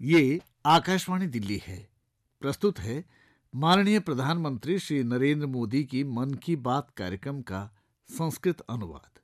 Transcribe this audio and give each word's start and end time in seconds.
ये 0.00 0.40
आकाशवाणी 0.66 1.26
दिल्ली 1.26 1.62
है। 1.66 1.88
प्रस्तुत 2.40 2.78
है 2.78 3.04
माननीय 3.54 4.00
प्रधानमंत्री 4.00 4.78
श्री 4.78 5.02
नरेंद्र 5.02 5.46
मोदी 5.46 5.84
की 5.84 6.04
मन 6.04 6.30
की 6.34 6.56
बात 6.56 6.90
कार्यक्रम 6.96 7.42
का 7.42 7.76
संस्कृत 8.08 8.60
अनुवाद। 8.60 9.18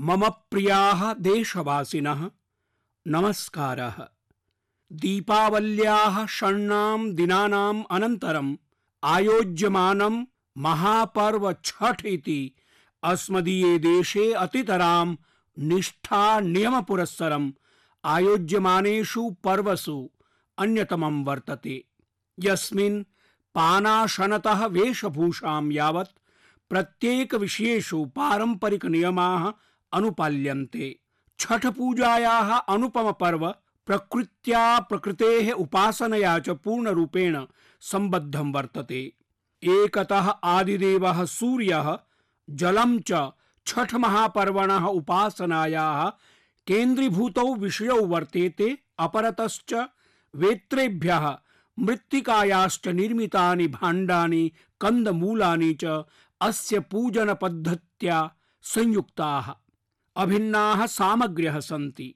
मम 0.00 0.28
प्रियाः 0.28 1.12
देशवासिनः 1.12 2.30
नमस्कारः। 3.06 4.08
दीपावल्याः 4.92 6.26
षण्णां 6.26 7.14
दिनानाम् 7.14 7.84
अनन्तरम् 7.90 8.56
आयोज्यमानं 9.04 10.24
महापर्व 10.58 11.52
छठ 11.52 12.06
इति 12.06 12.52
अस्मदीये 13.04 13.78
देशे 13.78 14.32
अतितरां 14.32 15.16
निष्ठा 15.58 16.40
नियम 16.40 16.52
नियमपुरस्सरम् 16.52 17.52
आयोज्यमानेषु 18.04 19.30
पर्वसु 19.44 20.10
अन्यतमं 20.58 21.24
वर्तते। 21.24 21.84
यस्मिन् 22.38 23.02
पानाशनतः 23.54 24.66
वेशभूषां 24.66 25.70
यावत् 25.72 26.18
प्रत्येकविषयेषु 26.70 28.04
पारम्परिकनियमाः 28.04 29.52
अनुपाल्यन्ते। 29.92 31.00
छठ 31.38 31.66
पूजायाः 31.66 32.56
अनुपमपर्व 32.56 33.46
प्रकृत्या 33.86 34.78
प्रकृतेः 34.78 35.50
उपासनया 35.52 36.38
च 36.38 36.50
पूर्णरूपेण 36.50 37.44
सम्बद्धं 37.80 38.52
वर्तते। 38.52 39.00
एकतः 39.62 40.28
आदिदेवः 40.28 41.24
सूर्यः 41.24 41.98
जलं 42.50 42.98
च 43.08 43.30
छठ 43.66 43.94
महापर्वणः 43.94 44.86
उपासनायाः 44.86 46.10
केन्द्रीभूतौ 46.70 47.54
विषयौ 47.54 48.06
वर्तेते 48.06 48.78
अपरतश्च 48.98 49.88
वेत्रेभ्यः 50.34 51.38
मृत्तिकायाश्च 51.78 52.88
निर्मितानि 52.88 53.68
भाण्डानि, 53.68 54.52
कन्दमूलानि 54.80 55.78
च 55.84 56.04
अस्य 56.40 56.80
पूजनपद्धत्या 56.80 58.34
संयुक्ताः। 58.62 59.54
अभिन्नाः 60.16 60.86
सामग्र्यः 60.86 61.60
सन्ति। 61.60 62.14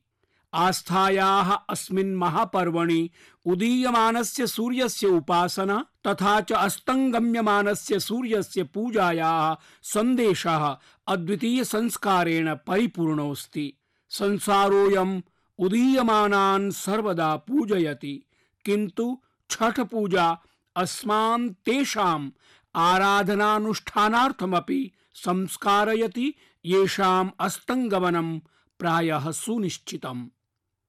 आस्थायाः 0.54 1.52
अस्मिन् 1.52 2.16
महापर्वणि 2.16 3.10
उदीयमानस्य 3.46 4.46
सूर्यस्य 4.46 5.06
उपासना 5.06 5.86
तथा 6.06 6.40
च 6.40 6.52
अस्तङ्गम्यमानस्य 6.52 8.00
सूर्यस्य 8.00 8.62
पूजायाः 8.62 9.56
सन्देशः 9.82 10.76
अद्वितीयसंस्कारेण 11.06 12.54
परिपूर्णोऽस्ति। 12.54 13.74
संसारोऽयम् 14.18 15.20
उदीयमानान् 15.58 16.70
सर्वदा 16.70 17.36
पूजयति, 17.36 18.24
किन्तु 18.64 19.22
छठ 19.50 19.80
पूजा 19.80 20.38
अस्मान् 20.76 21.50
तेषाम् 21.50 22.30
आराधनानुष्ठानार्थमपि 22.74 24.92
संस्कारयति, 25.14 26.34
येषाम् 26.64 27.30
अस्तङ्गमनं 27.40 28.40
प्रायः 28.78 29.30
सुनिश्चितम्। 29.30 30.28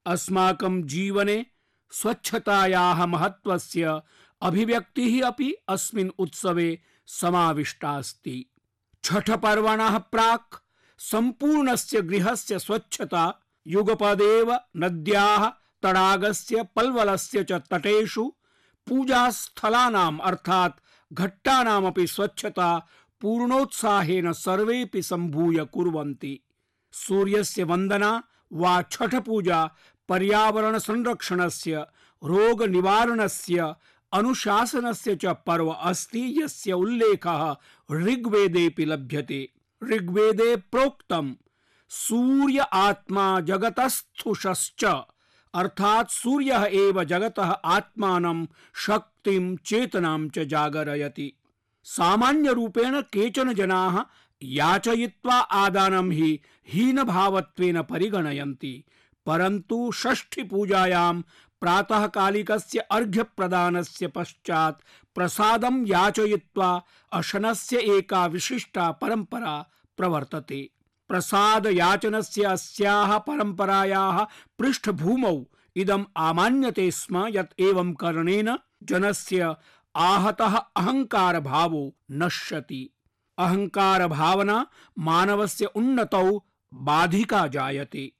अस्माकं 0.05 0.83
जीवने 0.83 1.45
स्वच्छतायाः 1.91 3.05
महत्त्वस्य 3.05 4.01
अभिव्यक्तिः 4.41 5.27
अपि 5.27 5.55
अस्मिन् 5.67 6.09
उत्सवे 6.19 6.79
समाविष्टा 7.05 7.97
अस्ति। 7.97 8.45
छठपर्वणः 9.03 9.97
प्राक् 9.97 10.64
सम्पूर्णस्य 10.97 12.01
गृहस्य 12.01 12.59
स्वच्छता, 12.59 13.39
युगपदेव, 13.67 14.57
नद्याः, 14.77 15.49
तडागस्य, 15.83 16.63
पल्वलस्य 16.63 17.43
च 17.43 17.51
तटेषु, 17.51 18.33
पूजास्थलानाम् 18.87 20.19
अर्थात् 20.19 20.79
घट्टानामपि 21.13 22.07
स्वच्छता 22.07 22.87
पूर्णोत्साहेन 23.21 24.33
सर्वेपि 24.33 25.01
सम्भूय 25.01 25.65
कुर्वन्ति। 25.65 26.39
सूर्यस्य 26.91 27.63
वन्दना 27.63 28.23
वा 28.53 28.81
छठ 28.81 29.15
पूजा 29.15 29.71
पर्यावरण 30.09 30.77
संरक्षणस्य 30.77 31.85
रोग 32.23 32.63
निवारणस्य 32.63 33.75
अनुशासनस्य 34.13 35.15
च 35.15 35.25
पर्व 35.25 35.69
अस्ति 35.69 36.41
यस्य 36.41 36.73
उल्लेखः 36.73 37.55
ऋग्वेदेऽपि 37.91 38.85
लभ्यते। 38.85 39.54
ऋग्वेदे 39.81 40.55
प्रोक्तम। 40.55 41.35
सूर्य 41.91 42.65
आत्मा 42.73 43.39
जगतस्थुषश्च। 43.41 44.85
अर्थात 45.53 46.09
सूर्य 46.09 46.65
एव 46.73 47.03
जगत 47.03 47.39
आत्मानं 47.39 48.45
शक्ति 48.75 49.57
चेतना 49.65 50.17
च 50.35 50.45
जागरयति। 50.45 51.31
सामान्य 51.85 52.53
रूपेण 52.53 52.99
केचन 53.13 53.53
जनाः 53.53 54.03
याचयित्वा 54.41 55.35
आदानं 55.35 56.11
हि 56.11 56.39
हीनभावत्वेन 56.67 57.81
परिगणयन्ति, 57.81 58.83
परन्तु 59.25 59.91
षष्ठी 59.95 60.43
पूजायां 60.43 61.21
प्रातःकालिकस्य 61.61 62.79
अर्घ्यप्रदानस्य 62.79 64.07
पश्चात् 64.07 64.81
प्रसादं 65.15 65.85
याचयित्वा 65.87 66.69
अशनस्य 67.11 67.77
एका 67.97 68.25
विशिष्टा 68.25 68.91
परम्परा 68.91 69.55
प्रवर्तते। 69.97 70.69
प्रसाद 71.07 71.67
याचनस्य 71.67 72.43
अस्याः 72.43 73.17
परम्परायाः 73.17 74.23
पृष्ठभूमौ 74.59 75.37
इदम् 75.75 76.05
आमान्यते 76.17 76.91
स्म 76.91 77.27
यत् 77.27 77.61
एवं 77.61 77.93
करणेन 77.93 78.57
जनस्य 78.83 79.55
आहतः 79.95 80.57
अहङ्कार 80.57 81.39
भावो 81.39 81.95
नश्यति। 82.11 82.89
अहङ्कार 83.37 84.07
भावना 84.07 84.65
मानवस्य 84.99 85.65
उन्नतौ 85.65 86.43
बाधिका 86.73 87.47
जायते। 87.47 88.11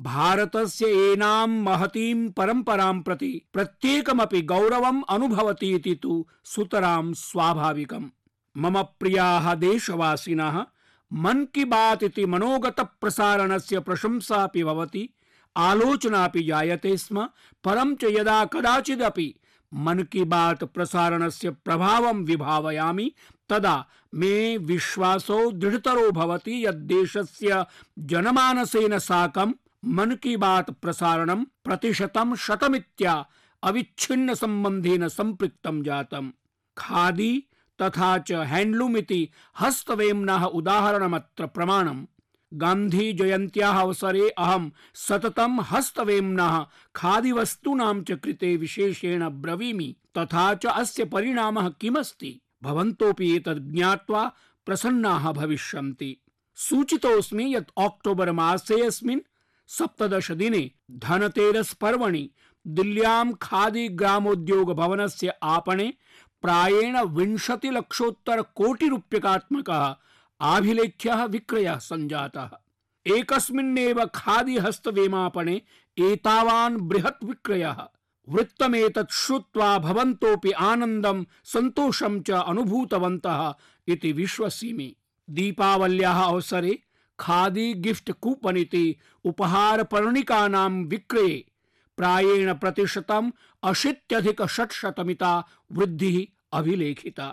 भारतस्य 0.00 0.86
एनां 0.86 1.48
महतीं 1.48 2.30
परम्परां 2.30 3.00
प्रति 3.00 3.42
प्रत्येकमपि 3.52 4.42
गौरवम् 4.42 5.02
अनुभवति 5.08 5.74
इति 5.74 5.94
तु 5.94 6.26
सुतरां 6.44 7.12
स्वाभाविकम्। 7.12 8.10
मम 8.56 8.82
प्रियाः 8.82 9.54
देशवासिनः, 9.54 10.66
मन 11.12 11.44
की 11.54 11.64
बात 11.64 12.02
इति 12.02 12.26
मनोगत 12.26 12.80
प्रसारणस्य 12.80 13.80
प्रशंसापि 13.80 14.64
भवति, 14.64 15.08
आलोचनापि 15.56 16.42
जायते 16.42 16.96
स्म, 16.96 17.28
परं 17.64 17.94
च 17.94 18.04
यदा 18.04 18.44
कदाचिदपि 18.44 19.34
मन 19.74 20.02
की 20.02 20.24
बात 20.24 20.64
प्रसारणस्य 20.64 21.50
प्रभावं 21.50 22.24
विभावयामि, 22.24 23.12
तदा 23.48 23.86
मे 24.14 24.56
विश्वासो 24.56 25.52
दृढतरो 25.52 26.10
भवति 26.10 26.66
यत् 26.66 26.86
देशस्य 26.86 27.66
जनमानसेन 27.98 28.98
साकं 28.98 29.52
मन 29.84 30.14
की 30.14 30.36
बात 30.36 30.70
प्रसारणं 30.70 31.44
प्रतिशतं 31.44 32.34
शतमित्या 32.34 33.26
अविच्छिन्न 33.62 34.34
सम्बन्धेन 34.34 35.08
सम्पृक्तं 35.08 35.82
जातम्। 35.82 36.30
खादी 36.78 37.44
तथा 37.82 38.18
च 38.18 38.32
हैण्डलूम् 38.32 38.96
इति 38.96 39.28
हस्तवेम्नः 39.60 40.44
उदाहरणमत्र 40.44 41.46
प्रमाणम्। 41.46 42.06
गान्धी 42.54 43.12
जयन्त्याः 43.12 43.80
अवसरे 43.80 44.28
अहं 44.28 44.70
सततं 44.94 45.62
हस्तवेम्नः 45.62 46.66
खादिवस्तूनां 46.96 48.02
च 48.02 48.12
कृते 48.12 48.56
विशेषेण 48.56 49.28
ब्रवीमि, 49.28 49.96
तथा 50.18 50.54
च 50.54 50.66
अस्य 50.66 51.04
परिणामः 51.04 51.68
किमस्ति? 51.68 52.40
भवन्तोऽपि 52.62 53.36
एतद् 53.36 53.72
ज्ञात्वा 53.72 54.32
प्रसन्नाः 54.66 55.32
भविष्यन्ति। 55.32 56.16
सूचितोऽस्मि 56.54 57.54
यत् 57.54 57.70
अक्टोबर् 57.78 58.30
मासे 58.30 58.86
अस्मिन् 58.86 59.20
सप्तदश 59.78 60.30
दिने 60.30 60.70
धनतेरस 60.90 61.72
पर्वणि 61.72 62.30
दिल्ल्यां 62.66 63.32
खादी 63.42 63.88
ग्रामोद्योग 63.88 64.74
भवनस्य 64.74 65.32
आपणे 65.42 65.94
प्रायेण 66.42 67.00
विंशति 67.00 67.70
लक्षोत्तर 67.70 68.42
कोटि 68.42 68.88
रूप्यकात्मकः 68.88 69.94
आभिलेख्यः 70.40 71.24
विक्रयः 71.24 71.78
सञ्जातः। 71.78 72.50
एकस्मिन्नेव 73.06 74.04
खादी 74.14 74.58
हस्तवेमापणे 74.58 75.62
एतावान् 75.98 76.76
बृहत् 76.76 77.24
विक्रयः। 77.24 77.76
वृत्तमेतत् 78.28 79.12
श्रुत्वा 79.12 79.78
भवन्तोऽपि 79.78 80.50
आनन्दं, 80.50 81.24
सन्तोषं 81.44 82.20
च 82.20 82.30
अनुभूतवन्तः 82.30 83.54
इति 83.88 84.12
विश्वसिमि। 84.12 84.96
दीपावल्याः 85.30 86.22
अवसरे 86.22 86.82
खादी 87.22 87.72
गिफ्ट 87.74 88.10
कूपन 88.12 88.56
इति 88.56 88.84
उपहार 89.24 89.82
पर्णिकानां 89.82 90.70
विक्रये 90.84 91.44
प्रायेण 91.98 92.52
प्रतिशतम् 92.54 93.30
अशीत्यधिक 93.62 94.42
षट्शतमिता 94.46 95.32
वृद्धिः 95.72 96.24
अभिलेखिता। 96.58 97.28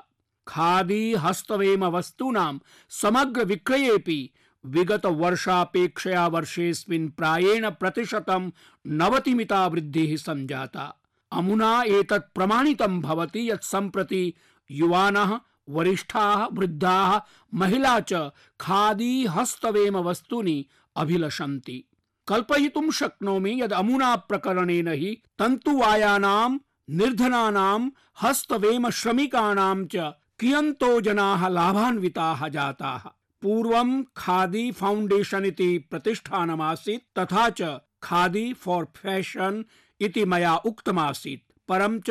खादी 0.47 1.13
हस्तवेम 1.13 1.85
वस्तूनां 1.85 2.53
समग्र 2.91 3.43
विक्रयेऽपि 3.45 4.19
विगत 4.63 5.05
वर्षापेक्षया 5.21 6.27
वर्षेऽस्मिन् 6.27 7.09
प्रायेण 7.09 7.69
प्रतिशतं 7.69 8.49
नवतिमिता 8.85 9.65
वृद्धिः 9.67 10.15
सञ्जाता 10.17 10.85
अमुना 11.31 11.71
एतत् 11.87 12.33
प्रमाणितं 12.35 12.99
भवति 13.01 13.49
यत् 13.51 13.63
सम्प्रति 13.63 14.23
युवानः 14.69 15.39
वरिष्ठाः, 15.69 16.47
वृद्धा, 16.53 17.25
महिला 17.53 17.99
च 17.99 18.13
खादी 18.59 19.25
हस्तवेम 19.25 19.97
वस्तूनि 19.97 20.65
अभिलषन्ति। 20.95 21.83
कल्पयितुं 22.27 22.91
शक्नोमि 22.91 23.61
यद् 23.61 23.73
अमुना 23.73 24.15
प्रकरणेन 24.15 24.87
हि 24.87 25.21
तन्तुवायानां, 25.39 26.57
निर्धनानां, 26.89 27.89
हस्तवेम 28.21 28.89
श्रमिकाणां 28.89 29.85
च 29.85 29.95
कियन्तो 30.39 31.01
जनाः 31.01 31.47
लाभान्विताः 31.47 32.47
जाताः। 32.47 33.09
पूर्वं 33.41 34.03
खादी 34.17 34.71
फाउण्डेशन् 34.71 35.45
इति 35.45 35.77
प्रतिष्ठानमासीत्, 35.77 37.19
तथा 37.19 37.49
च 37.49 37.61
खादी 38.03 38.53
फॉर 38.53 38.85
फ़ैशन 38.95 39.65
इति 40.01 40.25
मया 40.25 40.55
उक्तमासीत्। 40.55 41.51
परं 41.67 41.99
च 41.99 42.09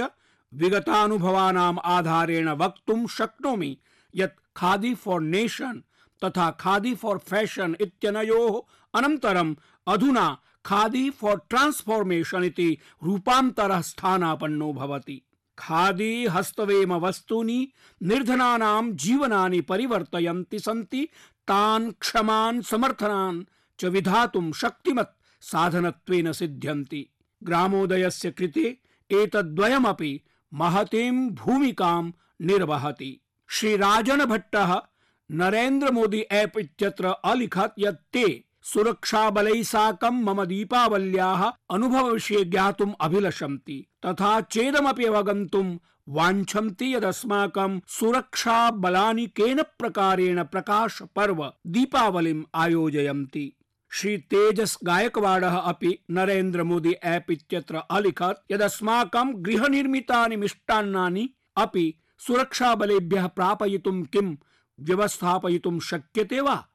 विगतानुभवानाम् 0.54 1.78
आधारेण 1.84 2.48
वक्तुं 2.48 3.06
शक्नोमि 3.06 3.78
यत् 4.14 4.40
खादी 4.56 4.94
फॉर 4.94 5.20
नेशन 5.20 5.82
तथा 6.24 6.50
खादी 6.50 6.94
फॉर 6.94 7.18
फ़ैशन 7.18 7.76
इत्यनयोः 7.80 8.60
अनन्तरम् 8.94 9.54
अधुना 9.86 10.38
खादी 10.64 11.10
फॉर 11.10 11.42
ट्रांसफॉर्मेशन 11.50 12.44
इति 12.44 12.78
रूपान्तरः 13.04 13.80
स्थानापन्नो 13.80 14.72
भवति। 14.72 15.22
खादी 15.58 16.26
हस्तवेम 16.26 16.92
वस्तूनि 16.92 17.72
निर्धनानां 18.02 18.92
जीवनानि 18.92 19.60
परिवर्तयन्ति 19.60 20.58
सन्ति, 20.58 21.08
तान् 21.48 21.92
क्षमान् 21.92 22.62
समर्थनान् 22.62 23.44
च 23.78 23.84
विधातुं 23.84 24.52
शक्तिमत् 24.52 25.16
साधनत्वेन 25.40 26.32
सिद्ध्यन्ति। 26.32 27.08
ग्रामोदयस्य 27.42 28.30
कृते 28.30 28.78
एतद्वयमपि 29.10 30.20
महतीं 30.54 31.30
भूमिकां 31.30 32.10
निर्वहति। 32.42 33.20
श्रीराजन 33.48 34.24
भट्टः 34.24 34.82
नरेन्द्र 35.30 35.92
मोदी 35.92 36.20
ऐप् 36.20 36.58
इत्यत्र 36.58 37.06
अलिखत् 37.06 37.80
यत् 37.80 38.12
ते 38.12 38.44
सुरक्षाबलैः 38.62 39.62
साकं 39.62 40.24
मम 40.24 40.44
दीपावल्याः 40.44 41.52
अनुभवविषये 41.70 42.44
ज्ञातुम् 42.44 42.92
अभिलषन्ति, 43.00 43.86
तथा 44.06 44.40
चेदमपि 44.40 45.04
अवगन्तुं 45.04 45.78
वाञ्छन्ति 46.08 46.94
यदस्माकं 46.94 47.80
सुरक्षाबलानि 47.88 49.26
केन 49.26 49.62
प्रकारेण 49.62 50.42
प्रकाश 50.44 51.02
पर्व 51.16 51.52
दीपावलिम् 51.66 52.44
आयोजयन्ति। 52.54 53.52
श्री 53.90 54.18
तेजस 54.18 54.78
गायकवाडः 54.84 55.56
अपि 55.56 55.98
नरेन्द्र 56.10 56.64
मोदी 56.64 56.92
ऐप् 56.92 57.30
इत्यत्र 57.30 57.76
अलिखत्, 57.76 58.52
यदस्माकं 58.52 59.44
गृहनिर्मितानि 59.44 60.36
मिष्टान्नानि 60.36 61.30
अपि 61.56 61.94
सुरक्षाबलेभ्यः 62.18 63.26
प्रापयितुं 63.26 64.02
किं 64.02 64.36
व्यवस्थापयितुं 64.80 65.80
शक्यते 65.80 66.40
वा? 66.40 66.68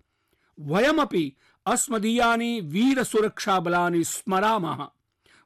वयमपि 0.60 1.38
अस्मदीयानि 1.66 2.62
वीरसुरक्षाबलानि 2.62 4.04
स्मरामः। 4.04 4.88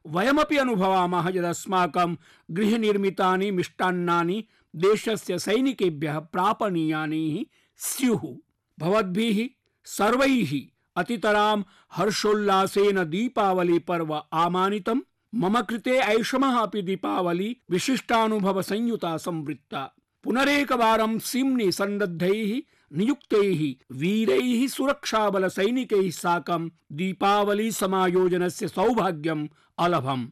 वयमपि 0.06 0.56
अनुभवामः 0.56 1.28
यदस्माकं 1.28 2.16
गृहनिर्मितानि 2.50 3.50
मिष्टान्नानि 3.50 4.44
देशस्य 4.76 5.38
सैनिकेभ्यः 5.38 6.18
प्रापणीयानि 6.18 7.46
स्युः। 7.76 8.36
भवद्भिः, 8.80 9.48
सर्वैः 9.84 10.77
अतितरां 10.98 11.62
हर्षोल्लासेन 11.92 13.04
दीपावली 13.04 13.78
पर्व 13.78 14.22
आमानितम्। 14.32 15.00
मम 15.34 15.60
कृते 15.60 15.90
ऐषमः 15.90 16.58
अपि 16.58 16.82
दीपावली 16.82 17.56
विशिष्टानुभव 17.70 18.62
संयुता 18.62 19.16
संवृत्ता। 19.16 19.94
पुनरेकवारं 20.24 21.18
सिम्नि 21.18 21.72
सन्नद्धैः 21.72 22.62
नियुक्तैः, 22.96 23.60
वीरैः 23.96 24.66
सुरक्षाबल 24.68 25.48
सैनिकैः 25.48 26.10
साकं 26.10 26.68
दीपावली 26.92 27.70
समायोजनस्य 27.72 28.68
सौभाग्यम् 28.68 29.48
अलभम्। 29.78 30.26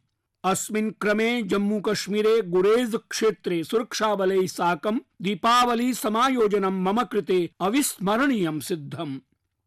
अस्मिन् 0.45 0.91
क्रमे 1.01 1.43
जम्मू 1.43 1.81
कश्मीरे 1.81 2.41
गुरेज 2.43 2.97
क्षेत्रे 3.11 3.65
सुरक्षाबलैः 3.65 4.47
साकं 4.47 4.99
दीपावली 5.23 5.95
समायोजनं 5.95 6.83
मम 6.83 7.03
कृते 7.03 7.51
अविस्मरणीयं 7.61 8.61
सिद्धम्। 8.61 9.19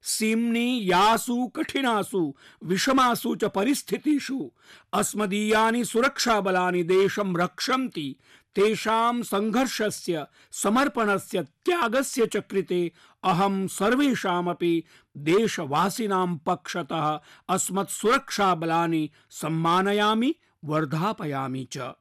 सीम्नि 0.01 0.79
यासु, 0.83 1.47
कठिनासु, 1.47 2.33
विषमासु 2.63 3.35
च 3.35 3.43
परिस्थितिषु। 3.43 4.51
अस्मदीयानि 4.93 5.85
सुरक्षाबलानि 5.85 6.83
देशं 6.83 7.37
रक्षन्ति। 7.37 8.15
तेषां 8.55 9.23
संघर्षस्य, 9.23 10.25
समर्पणस्य, 10.51 11.41
त्यागस्य 11.41 12.25
च 12.25 12.37
कृते 12.37 12.91
अहं 13.23 13.67
सर्वेषामपि 13.67 14.83
देशवासिनां 15.17 16.37
पक्षतः 16.37 17.19
अस्मत् 17.49 17.89
सुरक्षाबलानि 17.89 19.09
सम्मानयामि, 19.29 20.35
वर्धापयामि 20.65 21.67
च। 21.73 21.91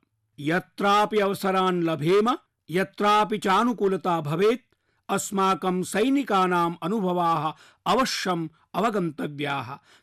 यत्रापि 0.41 1.19
अवसरान् 1.19 1.85
लभेम, 1.85 2.37
यत्रापि 2.71 3.39
चानुकूलता 3.39 4.21
भवेत् 4.21 4.68
अस्माकं 5.08 5.82
सैनिकानाम् 5.82 6.76
अनुभवाः 6.82 7.52
अवश्यम् 7.87 8.49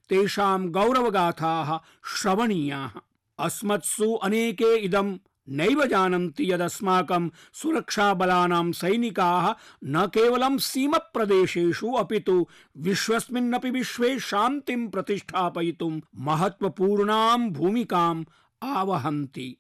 तेषां 0.10 0.70
गौरवगाथाः 0.70 1.80
श्रवणीयाः। 2.16 3.00
अस्मत्सु 3.40 4.14
अनेके 4.14 4.78
इदं 4.78 5.18
नैव 5.50 5.86
जानन्ति 5.86 6.52
यदस्माकं 6.52 7.30
सुरक्षाबलानां 7.54 8.72
सैनिकाः 8.72 9.54
न 9.84 10.06
केवलं 10.08 10.58
सीमप्रदेशेषु 10.58 11.92
अपि 11.92 12.20
तु 12.20 12.48
विश्वस्मिन्नपि 12.78 13.70
विश्वे 13.70 14.20
शान्तिं 14.20 14.88
प्रतिष्ठापयितुं 14.88 16.02
महत्वपूर्णां 16.16 17.50
भूमिकाम् 17.50 18.26
आवहन्ति। 18.64 19.58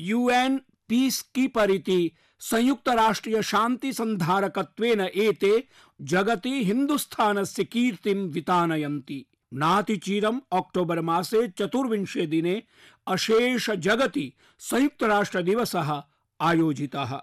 यूएन 0.00 0.60
पीस 0.88 1.22
कीपर 1.22 1.70
इति 1.70 2.12
संयुक्त 2.38 2.88
राष्ट्रिय 2.88 3.42
शान्ति 3.42 3.92
संधारकत्वेन 3.92 5.00
एते 5.00 5.68
जगति 6.02 6.64
हिन्दुस्थानस्य 6.64 7.64
कीर्तिं 7.64 8.16
वितानयन्ति। 8.16 9.26
नातिचिरम् 9.54 10.40
अक्टोबर 10.52 11.00
मासे 11.00 11.48
चतुर्विंशे 11.48 12.26
दिने 12.26 12.62
अशेष 13.06 13.70
जगति 13.70 14.32
संयुक्त 14.58 15.02
राष्ट्र 15.02 15.42
दिवसः 15.42 16.02
आयोजितः। 16.40 17.20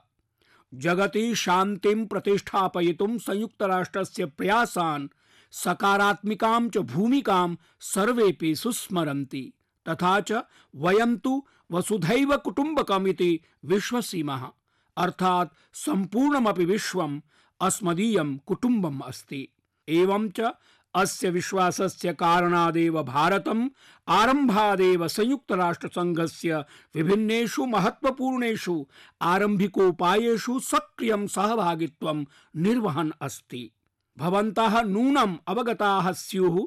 जगति 0.73 1.35
शान्तिं 1.35 2.07
प्रतिष्ठापयितुं 2.07 3.17
संयुक्त 3.17 3.61
राष्ट्रस्य 3.61 4.25
प्रयासान् 4.25 5.07
सकारात्मिकां 5.51 6.69
च 6.69 6.77
भूमिकां 6.77 7.55
सर्वेपि 7.79 8.55
सुस्मरन्ति। 8.55 9.53
तथा 9.89 10.19
च 10.19 10.31
वयं 10.75 11.17
तु 11.17 11.45
वसुधैव 11.71 12.37
कुटुम्बकम् 12.37 13.33
विश्वसीमः। 13.65 14.49
अर्थात् 14.97 15.53
सम्पूर्णमपि 15.77 16.65
विश्वम् 16.65 17.19
अस्मदीयं 17.61 18.37
कुटुम्बम् 18.37 19.01
अस्ति। 19.01 19.47
एवं 19.87 20.29
च 20.29 20.51
अस्य 20.93 21.29
विश्वासस्य 21.29 22.13
कारणादेव 22.13 23.01
भारतम् 23.03 23.69
आरम्भादेव 24.07 25.07
संयुक्तराष्ट्रसङ्घस्य 25.07 26.65
विभिन्नेषु 26.95 27.65
महत्वपूर्णेषु 27.65 28.75
आरम्भिकोपायेषु 29.21 30.59
सक्रियं 30.59 31.27
सहभागित्वं 31.27 32.25
निर्वहन् 32.55 33.11
अस्ति। 33.21 33.71
भवन्तः 34.17 34.81
नूनम् 34.81 35.37
अवगताः 35.47 36.11
स्युः 36.11 36.57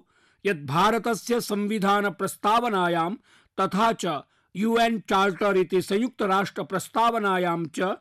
यत् 0.44 0.66
भारतस्य 0.66 1.40
संविधान 1.40 2.10
प्रस्तावनायां 2.10 3.10
तथा 3.60 3.92
च 3.92 4.22
चार्टर 5.10 5.56
इति 5.56 5.82
संयुक्त 5.82 6.22
राष्ट्र 6.22 6.62
प्रस्तावनायां 6.62 7.64
च 7.66 7.96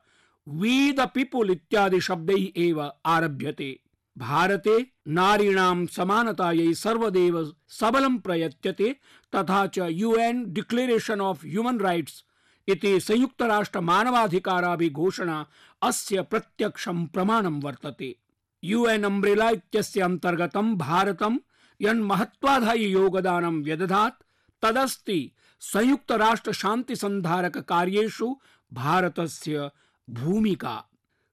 वी 0.48 0.92
द 0.92 1.00
पीपुल 1.14 1.52
इत्यादि 1.52 2.00
शब्दैः 2.02 2.62
एव 2.62 2.82
आरभ्यते। 3.06 3.80
भारते 4.16 4.76
नारीणां 5.08 5.86
समानतायै 5.86 6.74
सर्वदेव 6.74 7.44
सबलं 7.70 8.18
प्रयत्यते 8.18 8.92
तथा 9.34 9.66
च 9.68 9.88
UN 9.92 10.44
declaration 10.54 11.22
of 11.22 11.46
human 11.46 11.80
rights 11.80 12.24
इति 12.68 13.00
संयुक्त 13.00 13.42
राष्ट्र 13.42 13.80
मानवाधिकाराभिघोषणा 13.82 15.46
अस्य 15.82 16.22
प्रत्यक्षं 16.22 17.06
प्रमाणं 17.06 17.60
वर्तते। 17.62 18.16
यूएन 18.64 19.04
अम्ब्रेला 19.04 19.50
इत्यस्य 19.50 20.02
अन्तर्गतं 20.02 20.76
भारतं 20.78 21.38
यन्महत्वाधायि 21.80 22.94
योगदानं 22.94 23.62
व्यदधात्, 23.64 24.24
तदस्ति 24.64 25.20
संयुक्त 25.62 26.12
राष्ट्र 26.12 26.52
शान्ति 26.54 26.96
संधारक 26.96 27.58
कार्येषु 27.58 28.36
भारतस्य 28.72 29.70
भूमिका। 30.10 30.84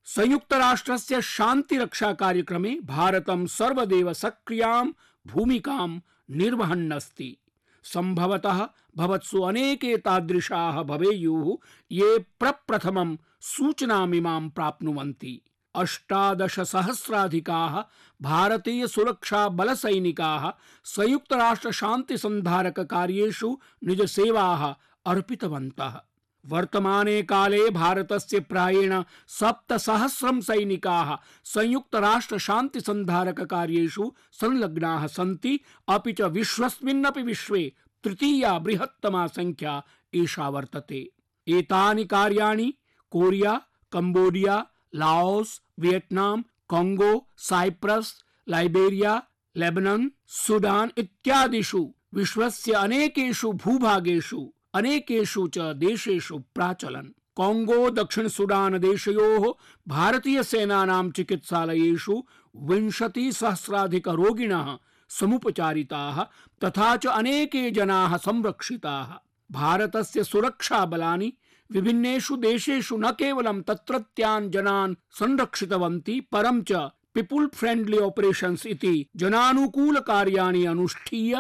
संयुक्त 0.05 0.53
राष्ट्रस्य 0.53 1.23
शान्ति 1.23 1.79
रक्षा 1.79 2.13
कार्यक्रमे 2.13 2.79
भारतं 2.85 3.47
सर्वदेव 3.47 4.13
सक्रियाँ 4.13 4.95
भूमिकां 5.27 5.89
निर्वहन्नस्ति। 6.31 7.37
सम्भवतः 7.85 8.69
भवत्सु 8.97 9.41
अनेके 9.41 9.97
तादृशाः 9.97 10.83
भवेयुः 10.83 11.57
ये 11.91 12.19
प्रप्रथमं 12.19 13.17
सूचनामिमां 13.41 14.49
प्राप्नुवन्ति। 14.49 15.41
अष्टादश 15.75 16.61
सहस्राधिकाः 16.61 17.83
भारतीय 18.23 18.87
सुरक्षा 18.87 19.49
बल 19.49 19.75
सैनिकाः 19.75 20.51
संयुक्त 20.85 21.33
राष्ट्र 21.33 21.73
शान्ति 21.73 22.19
संधारक 22.19 22.81
कार्येषु 22.81 23.59
निज 23.85 24.03
सेवाः 24.11 24.75
अर्पितवन्तः। 25.07 26.01
वर्तमाने 26.47 27.23
काले 27.23 27.71
भारतस्य 27.71 28.41
प्रायेण 28.41 29.03
सप्तसहस्रं 29.29 30.41
सैनिकाः 30.41 31.17
संयुक्त 31.45 31.95
राष्ट्र 31.95 32.39
शान्ति 32.39 32.81
संधारक 32.81 33.41
कार्येषु 33.41 34.13
संलग्नाः 34.33 35.07
सन्ति। 35.07 35.61
अपि 35.89 36.13
च 36.13 36.21
विश्वस्मिन्नपि 36.21 37.23
विश्वे 37.23 37.73
तृतीया 38.05 38.59
बृहत्तमा 38.59 39.27
संख्या 39.27 39.83
एषा 40.15 40.49
वर्तते। 40.49 41.11
एतानि 41.49 42.05
कार्याणि 42.05 42.75
Korea, 43.11 43.61
Cambodia, 43.93 44.67
Laos, 44.95 45.63
Vietnam 45.81 46.45
Congo 46.71 47.29
Cyprus, 47.37 48.25
Liberia, 48.49 49.23
Lebanon, 49.57 50.11
Sudan 50.27 50.93
इत्यादिषु 50.99 51.95
विश्वस्य 52.15 52.73
अनेकेषु 52.73 53.53
भूभागेषु 53.53 54.53
अनेकेषु 54.75 55.47
च 55.49 55.73
देशेषु 55.77 56.39
प्राचलन्। 56.55 57.07
कांगो 57.37 57.91
दक्षिण 57.91 58.29
सुडान 58.29 58.79
देशयोः 58.79 59.45
भारतीय 59.89 60.43
सेनानां 60.43 61.11
चिकित्सालयेषु 61.11 62.23
विंशति 62.55 63.33
सहस्राधिक 63.33 64.09
रोगिणः 64.09 64.77
समुपचारिताः 65.11 66.23
तथा 66.65 66.97
च 66.97 67.07
अनेके 67.07 67.71
जनाः 67.71 68.17
संरक्षिताः। 68.17 69.13
भारतस्य 69.51 70.25
सुरक्षा 70.25 70.85
बलानि 70.87 71.33
विभिन्नेषु 71.71 72.37
देशेषु 72.37 72.97
न 72.97 73.11
केवलं 73.11 73.61
तत्रत्यान् 73.63 74.51
जनान् 74.51 74.95
संरक्षितवन्ति, 75.19 76.21
परं 76.33 76.63
च 76.63 76.91
पीपुल 77.15 77.47
फ्रेंडली 77.55 77.99
ऑपरेशंस 77.99 78.67
इति 78.67 79.07
जनानुकूल 79.17 80.01
कार्याणि 80.01 80.65
अनुष्ठीय 80.65 81.37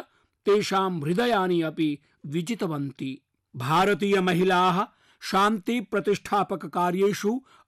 तेषां 0.47 1.01
हृदयानि 1.01 1.61
अपि 1.63 1.99
विजितवन्ति। 2.27 3.21
भारतीय 3.57 4.21
महिलाः 4.21 4.85
शान्ति 5.21 5.81
प्रतिष्ठापक 5.81 6.67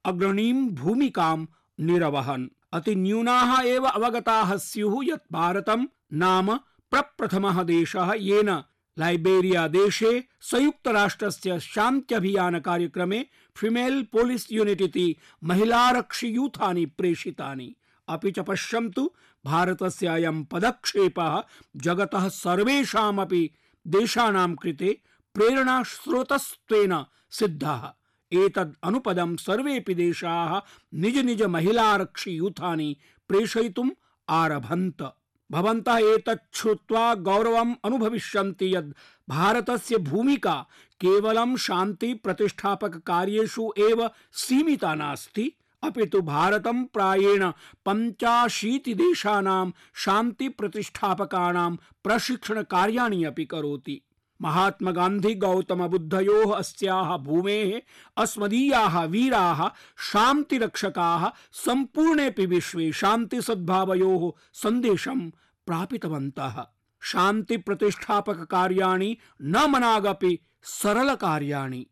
अग्रणीं 0.04 0.70
भूमिकां 0.70 1.44
निरवहन्। 1.80 2.48
अति 2.72 2.94
न्यूनाः 2.94 3.60
एव 3.62 3.84
अवगताः 3.84 4.56
स्युः 4.56 5.04
यत् 5.04 5.32
भारतं 5.32 5.86
नाम 6.12 6.56
प्रप्रथमः 6.92 7.62
देशः। 7.62 8.12
येन 8.16 8.62
लाइबेरिया 8.98 9.68
देशे 9.68 10.24
संयुक्त 10.40 10.88
राष्ट्रस्य 10.88 11.60
शान्त्यभियान 11.60 12.58
कार्यक्रमे 12.60 13.26
फीमेल 13.56 14.02
पोलिस 14.02 14.52
यूनिट 14.52 14.80
इति 14.80 15.16
महिलारक्षियूथानि 15.44 16.86
प्रेषितानि। 16.86 17.74
अपि 18.08 18.30
च 18.30 18.38
पश्यन्तु 18.38 19.10
भारतस्य 19.44 20.06
अयं 20.06 20.44
पदक्षेपः 20.44 21.42
जगतः 21.76 22.28
सर्वेषामपि 22.28 23.50
देशानां 23.86 24.54
कृते 24.54 25.02
प्रेरणास्रोतस्त्वेन 25.34 27.04
सिद्धः। 27.30 27.92
एतद् 28.32 28.74
अनुपदं 28.82 29.36
सर्वेपि 29.36 29.94
देशाः 29.94 30.60
निज 30.94 31.18
निज 31.18 31.42
महिलारक्षियूथानि 31.42 32.96
प्रेषयितुम् 33.28 33.90
आरभन्त। 34.28 35.14
भवन्तः 35.50 35.96
एतत् 35.96 36.56
श्रुत्वा 36.56 37.14
गौरवम् 37.14 37.74
अनुभविष्यन्ति 37.84 38.76
यद् 38.76 38.94
भारतस्य 39.28 39.96
भूमिका 39.96 40.66
केवलं 41.00 41.56
शान्ति 41.56 42.14
प्रतिष्ठापक 42.14 42.96
कार्येषु 42.96 43.72
एव 43.78 44.10
सीमिता 44.32 44.94
नास्ति। 44.94 45.52
अपितु 45.82 46.20
भारतं 46.20 46.84
प्रायेण 46.84 47.50
पञ्चाशीति 47.86 48.94
देशानां 48.94 49.70
शान्ति 49.94 50.48
प्रतिष्ठापकानां 50.48 51.76
प्रशिक्षण 52.04 52.62
कार्याणि 52.62 53.24
अपि 53.24 53.44
करोति। 53.44 54.00
महात्मा 54.42 54.90
गान्धी 54.90 55.34
गौतम 55.34 55.86
बुद्धयोः 55.86 56.54
अस्याः 56.56 57.16
भूमेः, 57.16 57.80
अस्मदीयाः 58.16 59.04
वीराः, 59.04 59.68
शान्तिरक्षकाः 59.98 61.30
सम्पूर्णेऽपि 61.52 62.46
विश्वे 62.46 62.92
शान्ति 62.92 63.42
सद्भावयोः 63.42 64.30
सन्देशं 64.52 65.30
प्रापितवन्तः। 65.66 66.66
शान्ति 67.00 67.56
प्रतिष्ठापक 67.56 68.42
कार्याणि 68.42 69.16
न 69.42 69.66
मनागपि 69.70 70.38
सरल 70.62 71.14
कार्याणि 71.14 71.86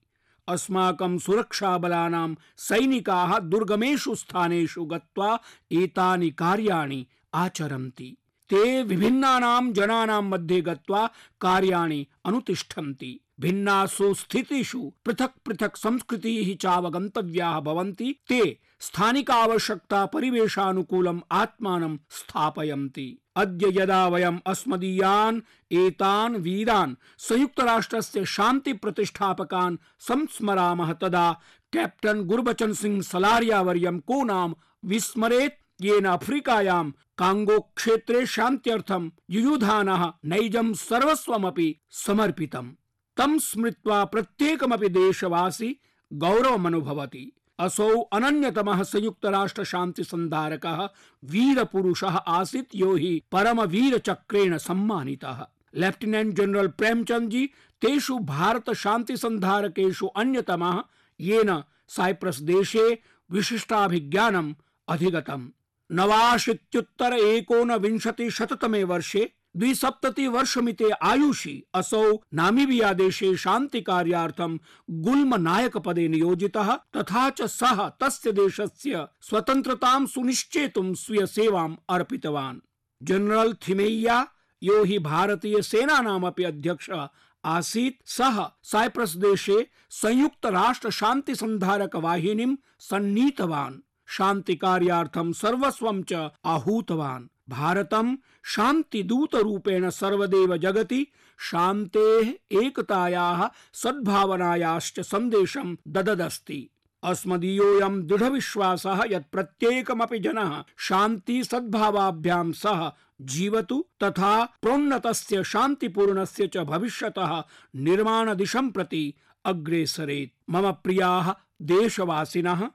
अस्माकं 0.50 1.18
सुरक्षाबलानां 1.18 2.34
सैनिकाः 2.56 3.38
दुर्गमेषु 3.38 4.14
स्थानेषु 4.14 4.84
गत्वा 4.84 5.40
एतानि 5.72 6.30
कार्याणि 6.30 7.06
आचरन्ति। 7.34 8.16
ते 8.50 8.82
विभिन्नानां 8.82 9.72
जनानां 9.72 10.22
मध्ये 10.22 10.60
गत्वा 10.60 11.10
कार्याणि 11.40 12.06
अनुतिष्ठन्ति। 12.24 13.20
भिन्नासु 13.40 14.14
स्थितिषु 14.14 14.92
पृथक् 15.04 15.42
पृथक् 15.46 15.76
संस्कृतीः 15.76 16.56
चावगन्तव्याः 16.56 17.60
भवन्ति। 17.60 18.14
ते 18.28 18.58
स्थानिकावश्यकता 18.80 20.06
परिवेशानुकूलम् 20.06 21.20
आत्मानं 21.32 21.96
स्थापयन्ति। 21.96 23.19
अद्य 23.36 23.82
यदा 23.82 24.08
वयम् 24.08 24.38
अस्मदीयान्, 24.46 25.40
एतान् 25.72 26.36
वीरान्, 26.36 26.94
संयुक्तराष्ट्रस्य 27.18 28.24
शान्ति 28.24 28.72
प्रतिष्ठापकान् 28.72 29.76
संस्मरामः 29.98 30.92
तदा, 30.92 31.40
कैप्टन 31.72 32.22
गुरबचन 32.22 32.72
सिंह 32.72 33.02
सलारिया 33.02 33.62
वर्यं 33.62 33.98
को 33.98 34.24
नाम 34.24 34.54
विस्मरेत् 34.84 35.84
येन 35.84 36.04
अफ्रीकायां 36.04 36.90
कांगो 36.90 37.60
क्षेत्रे 37.60 38.26
शान्त्यर्थं 38.26 39.10
युयुधानः 39.30 40.12
नैजं 40.24 40.72
सर्वस्वमपि 40.72 41.80
समर्पितम्। 41.90 42.72
तं 43.16 43.38
स्मृत्वा 43.38 44.04
प्रत्येकमपि 44.04 44.88
देशवासी 44.88 45.80
गौरवमनुभवति। 46.12 47.39
असौ 47.60 48.00
अनन्यतमः 48.02 48.82
संयुक्त 48.82 49.26
राष्ट्र 49.26 49.64
शान्ति 49.64 50.04
संधारकः 50.04 50.88
वीर 51.24 51.64
पुरुषः 51.64 52.16
आसीत् 52.16 52.76
यो 52.76 52.96
हि 52.96 53.22
परम 53.32 53.60
वीर 53.62 53.98
चक्रेण 53.98 54.56
सम्मानितः। 54.58 55.46
लेफ्टिनेंट 55.74 56.34
जनरल 56.34 56.68
प्रेमचंद 56.68 57.30
जी 57.30 57.46
तेषु 57.80 58.18
भारत 58.18 58.70
शान्ति 58.70 59.16
संधारकेषु 59.16 60.06
अन्यतमः, 60.06 60.82
येन 61.20 61.62
साइप्रस 61.88 62.40
देशे 62.40 62.98
विशिष्टाभिज्ञानम् 63.30 64.54
अधिगतम्। 64.88 65.48
नवाशीत्युत्तर 65.92 67.12
एकोनविंशति 67.12 68.30
शततमे 68.30 68.84
वर्षे 68.84 69.32
द्विसप्तति 69.56 70.28
वर्षमिते 70.28 70.90
आयुषि 70.90 71.62
असौ 71.74 72.22
नामीबिया 72.34 72.92
देशे 72.92 73.36
शान्ति 73.36 73.80
कार्यार्थं 73.80 74.58
गुल्म 74.90 75.34
नायक 75.34 75.76
पदे 75.76 76.08
नियोजितः, 76.08 76.74
तथा 76.96 77.30
च 77.30 77.42
सः 77.42 77.88
तस्य 77.88 78.32
देशस्य 78.32 79.06
स्वतन्त्रतां 79.20 80.06
सुनिश्चेतुं 80.06 80.94
स्वीय 80.94 81.26
सेवाम् 81.26 81.76
अर्पितवान्। 81.88 82.58
जनरल 83.02 83.52
थिमैया, 83.52 84.28
यो 84.62 84.84
हि 84.84 84.98
भारतीय 84.98 85.62
सेनानामपि 85.62 86.44
अध्यक्षः 86.44 87.08
आसीत्। 87.44 88.08
सः 88.08 88.50
साइप्रस 88.62 89.16
देशे 89.16 89.66
संयुक्त 89.90 90.46
राष्ट्र 90.46 90.90
शान्ति 90.90 91.34
संधारक 91.34 91.96
वाहिनीं 91.96 92.56
सन्नीतवान्। 92.78 93.80
शान्ति 94.06 94.56
कार्यार्थं 94.56 95.32
सर्वस्वं 95.32 96.02
च 96.02 96.30
आहूतवान्। 96.44 97.28
भारतं 97.50 98.16
शान्तिदूत 98.44 99.34
रूपेण 99.34 99.90
सर्वदेव 99.90 100.56
जगति, 100.56 101.06
शान्तेः 101.38 102.32
एकतायाः 102.62 103.48
सद्भावनायाश्च 103.74 105.00
सन्देशं 105.00 105.76
दददस्ति। 105.88 106.70
अस्मदीयोऽयं 107.02 108.06
दृढविश्वासः 108.06 109.02
यत् 109.10 109.30
प्रत्येकमपि 109.32 110.18
जनः 110.18 110.64
शान्ति 110.78 111.44
सद्भावाभ्यां 111.44 112.52
सह 112.52 112.90
जीवतु 113.20 113.84
तथा 114.02 114.44
प्रोन्नतस्य 114.62 115.44
शान्तिपूर्णस्य 115.44 116.46
च 116.46 116.58
भविष्यतः 116.58 117.42
निर्माणदिशं 117.76 118.70
प्रति 118.70 119.14
अग्रेसरेत् 119.44 120.32
मम 120.50 120.70
प्रियाः 120.84 121.32
देशवासिनः, 121.62 122.68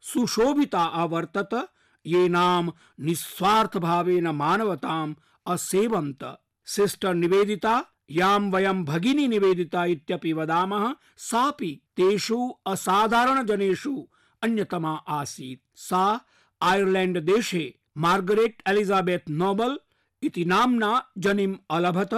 सुशोभिता 0.05 0.85
अवर्तत 1.03 1.69
येनां 2.07 2.65
निस्वार्थभावेन 3.01 4.29
मानवताम् 4.29 5.15
असेवन्त। 5.47 6.25
सिस्टर 6.67 7.15
निवेदिता, 7.15 7.85
यां 8.11 8.41
वयम 8.51 8.85
भगिनी 8.85 9.29
निवेदिता 9.29 9.85
इत्यपि 9.85 10.33
वदामः, 10.33 10.93
सापि 11.17 11.81
तेषु 11.97 12.39
असाधारण 12.67 13.47
जनेषु 13.47 14.09
अन्यतमा 14.43 14.93
आसीत्। 15.09 15.63
सा 15.79 16.21
आयरलैंड 16.63 17.19
देशे 17.19 17.65
मार्गरेट 17.97 18.63
एलिजाबेथ 18.69 19.31
नोबल 19.31 19.79
इति 20.23 20.45
नाम्ना 20.45 20.91
जनिम् 21.19 21.57
अलभत, 21.71 22.15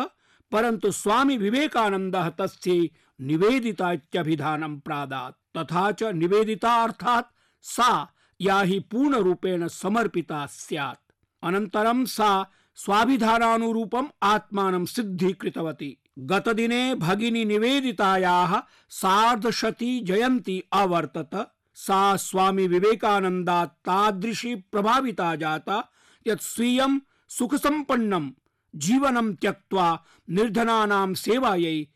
परन्तु 0.52 0.90
स्वामी 0.90 1.36
विवेकानन्दः 1.36 2.28
तस्यै 2.28 2.90
निवेदिता 3.20 3.92
इत्यभिधानं 3.92 4.78
प्रादात्, 4.78 5.58
तथा 5.58 5.92
च 5.92 6.02
निवेदिता 6.02 6.82
अर्थात् 6.82 7.26
सा 7.62 8.12
या 8.40 8.60
हि 8.60 8.78
पूर्णरूपेण 8.78 9.68
समर्पिता 9.68 10.46
स्यात्। 10.46 11.12
अनन्तरं 11.42 12.04
सा 12.04 12.50
स्वाभिधानानुरूपम् 12.74 14.08
आत्मानं 14.22 14.84
सिद्धीकृतवती। 14.84 15.98
गतदिने 16.18 16.94
भगिनी 16.94 17.44
निवेदितायाः 17.44 18.62
सार्धशती 18.88 20.00
जयन्ती 20.00 20.62
अवर्तत। 20.72 21.52
सा 21.74 22.16
स्वामी 22.16 22.66
विवेकानन्दात् 22.66 23.72
तादृशी 23.72 24.54
प्रभाविता 24.54 25.36
जाता, 25.36 25.92
यत् 26.26 26.40
स्वीयं 26.40 26.98
सुखसम्पन्नं, 27.28 28.30
जीवनं 28.76 29.34
त्यक्त्वा 29.34 30.04
निर्धनानां 30.30 31.14
सेवायै 31.14 31.86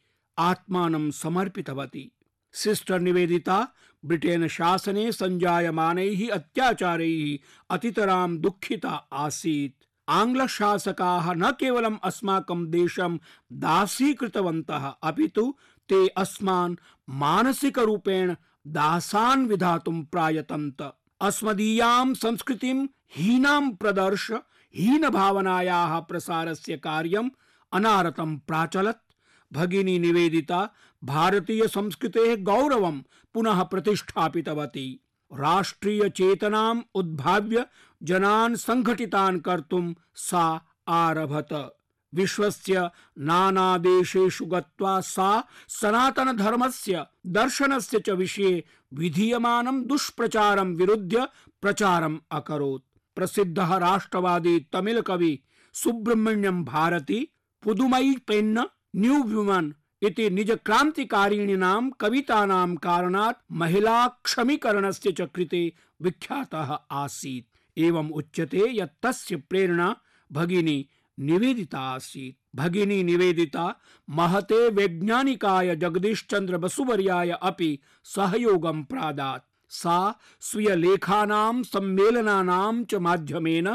आत्मानं 0.41 1.11
समर्पितवती। 1.11 2.13
सिस्टर 2.53 3.01
निवेदिता 3.01 3.69
ब्रिटेन 4.05 4.49
शासने 4.49 5.13
सञ्जायमानैः 5.13 6.29
अत्याचारैः 6.31 7.39
अतितरां 7.71 8.39
दुःखिता 8.39 9.09
आसीत्। 9.13 9.85
आङ्ग्ल 10.09 10.47
शासकाः 10.47 11.33
न 11.35 11.51
केवलम् 11.51 11.99
अस्माकं 12.05 12.71
देशं 12.71 13.19
दासीकृतवन्तः 13.53 14.87
अपितु 15.03 15.55
ते 15.89 16.09
अस्मान् 16.09 16.77
मानसिकरूपेण 17.09 18.35
दासान् 18.67 19.47
विधातुं 19.47 20.03
प्रायतन्त। 20.03 20.81
अस्मदीयां 21.21 22.15
संस्कृतिं 22.15 22.87
हीनां 23.17 23.71
प्रदर्श, 23.71 24.31
हीनभावनायाः 24.75 26.01
प्रसारस्य 26.01 26.77
कार्यम् 26.77 27.31
अनारतं 27.73 28.39
प्राचलत्। 28.39 29.10
भगिनी 29.53 29.99
निवेदिता 29.99 30.71
भारतीय 31.05 31.69
संस्कृते 31.69 32.37
गौरवं 32.37 33.01
पुनः 33.35 33.63
प्रतिष्ठापितवती। 33.63 35.01
राष्ट्रीय 35.33 36.09
चेतनाम् 36.09 36.83
उद्भाव्य 36.95 37.67
जनान् 38.03 38.57
संघटितान् 38.57 39.41
कर्तुं 39.41 39.95
सा 40.15 40.65
आरभत। 40.89 41.77
विश्वस्य 42.15 42.91
नानादेशेषु 43.19 44.47
गत्वा 44.47 45.01
सा 45.01 45.45
सनातन 45.69 46.37
धर्मस्य 46.37 47.07
दर्शनस्य 47.27 47.99
च 47.99 48.11
विषये 48.11 48.65
विधीयमानं 48.95 49.85
दुष्प्रचारं 49.85 50.75
विरुध्य 50.75 51.29
प्रचारम् 51.63 52.19
अकरोत्। 52.31 52.99
प्रसिद्धः 53.17 53.77
राष्ट्रवादी 53.77 54.61
तमिल 54.73 55.01
कवि 55.01 55.43
सुब्रह्मण्यं 55.73 56.65
भारती 56.65 57.29
पुदुमई 57.63 58.17
पेन्न 58.27 58.65
न्यू 58.97 59.23
व्युमन 59.23 59.75
इति 60.03 60.31
निज 60.31 60.51
क्रान्तिकारिणीनां 60.51 61.91
कवितानां 61.91 62.77
कारणात् 62.77 63.39
महिला 63.53 64.09
क्षमीकरणस्य 64.09 65.13
च 65.13 65.21
कृते 65.21 65.73
विख्यातः 66.03 66.79
आसीत्। 66.91 67.79
एवम् 67.79 68.13
उच्यते 68.13 68.63
यत् 68.77 68.99
तस्य 69.03 69.37
प्रेरणा 69.37 69.97
भगिनी 70.33 70.89
निवेदिता 71.19 71.79
आसीत्। 71.79 72.57
भगिनी 72.57 73.03
निवेदिता, 73.03 73.75
महते 74.11 74.69
वैज्ञानिकाय 74.69 75.77
जगदीश 75.77 76.27
चंद्र 76.31 76.59
बसुवर्याय 76.59 77.31
अपि 77.31 77.79
सहयोगं 78.05 78.83
प्रादात्। 78.83 79.45
सा 79.69 80.19
स्वीय 80.41 80.77
लेखानां 80.77 81.63
सम्मेलनानां 81.63 82.85
च 82.85 82.95
माध्यमेन 82.95 83.69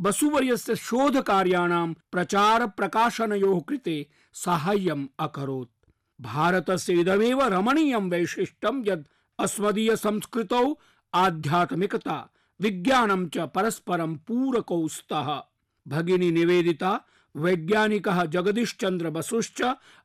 बसुवर्यस्य 0.00 0.76
शोधकार्याणां 0.76 1.92
प्रचार 1.92 2.66
प्रकाशनयोः 2.66 3.60
कृते 3.60 4.06
साहाय्यम् 4.32 5.06
अकरोत्। 5.18 5.90
भारतस्य 6.20 6.92
इदमेव 6.92 7.42
रमणीयं 7.42 8.10
वैशिष्ट्यं 8.10 8.82
यत् 8.86 9.08
अस्मदीय 9.38 9.96
संस्कृतौ 9.96 10.78
आध्यात्मिकता, 11.14 12.30
विज्ञानं 12.60 13.28
च 13.28 13.38
परस्परं 13.38 14.16
पूरकौ 14.16 14.88
स्तः 14.88 15.42
भगिनी 15.88 16.30
निवेदिता, 16.30 17.00
वैज्ञानिकः 17.36 18.24
जगदीशचन्द्र 18.24 19.10
बसुश्च 19.10 19.62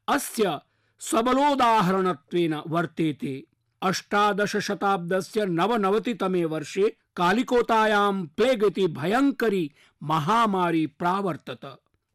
अस्य 0.07 0.59
सबलोदाहरणत्वेन 0.99 2.53
वर्तेते। 2.67 3.43
अष्टादश 3.83 4.55
शताब्दस्य 4.57 5.45
नवनवतितमे 5.45 6.45
वर्षे 6.45 6.97
कालिकोतायां 7.15 8.13
प्लेग 8.37 8.63
इति 8.63 8.87
भयङ्करी 8.87 9.71
महामारी 10.03 10.85
प्रावर्तत। 10.87 11.65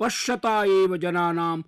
पश्यता 0.00 0.64
एव 0.64 0.96
जनानां 0.96 1.58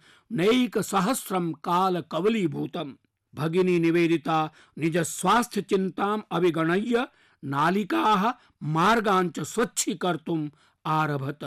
काल 1.65 2.01
कवलीभूतम् 2.01 2.95
भगिनी 3.35 3.79
निवेदिता 3.79 4.39
निज 4.79 4.99
स्वास्थ्य 4.99 5.63
चिन्ताम् 5.63 6.23
अविगणय्य 6.31 7.07
नालिकाः 7.45 8.33
मार्गान् 8.63 9.31
च 9.31 9.41
स्वच्छीकर्तुम् 9.41 10.49
आरभत। 10.87 11.45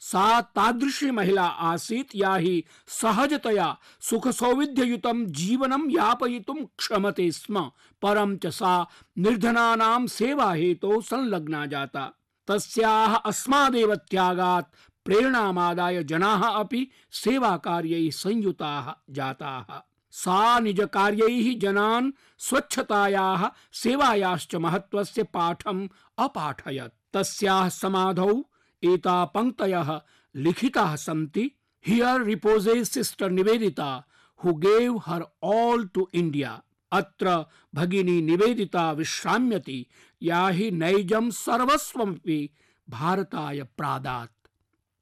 सा 0.00 0.40
तादृशी 0.40 1.10
महिला 1.10 1.46
आसीत्, 1.46 2.16
या 2.16 2.34
हि 2.34 2.64
सहजतया 2.86 3.78
सुख 4.00 4.28
सौविध्ययुतं 4.28 5.26
जीवनं 5.26 5.90
यापयितुं 5.90 6.54
क्षमते 6.54 7.32
स्म। 7.32 7.70
परं 8.02 8.36
च 8.36 8.46
सा 8.46 8.86
निर्धनानां 9.18 10.06
सेवा 10.06 10.52
हेतौ 10.52 11.00
संलग्ना 11.00 11.66
जाता। 11.66 12.12
तस्याः 12.46 13.14
अस्मादेव 13.14 13.94
त्यागात् 13.94 14.74
प्रेरणामादाय 15.04 16.04
जनाः 16.04 16.48
अपि 16.48 16.90
सेवाकार्यैः 17.12 18.10
संयुताः 18.10 18.92
जाताः। 19.10 19.80
सा 20.10 20.58
निजकार्यैः 20.58 21.58
जनान् 21.58 22.12
स्वच्छतायाः, 22.38 23.50
सेवायाश्च 23.72 24.54
महत्त्वस्य 24.54 25.22
पाठम् 25.22 25.88
अपाठयत्। 26.18 27.16
तस्याः 27.16 27.68
समाधौ 27.68 28.42
एता 28.82 29.24
पङ्क्तयः 29.24 30.00
लिखिताः 30.34 30.96
सन्ति। 30.96 31.50
Here 31.86 32.22
reposes 32.22 32.90
sister 32.90 33.30
Nivedita 33.30 34.04
who 34.44 34.54
gave 34.54 35.02
her 35.06 35.24
all 35.42 35.86
to 35.86 36.08
India 36.14 36.62
अत्र 36.92 37.44
भगिनी 37.74 38.22
निवेदिता 38.22 38.92
विश्राम्यति। 38.92 39.86
या 40.22 40.48
हि 40.48 40.70
नैजं 40.70 41.30
सर्वस्वमपि 41.30 42.50
भारताय 42.90 43.62
प्रादात्। 43.62 44.48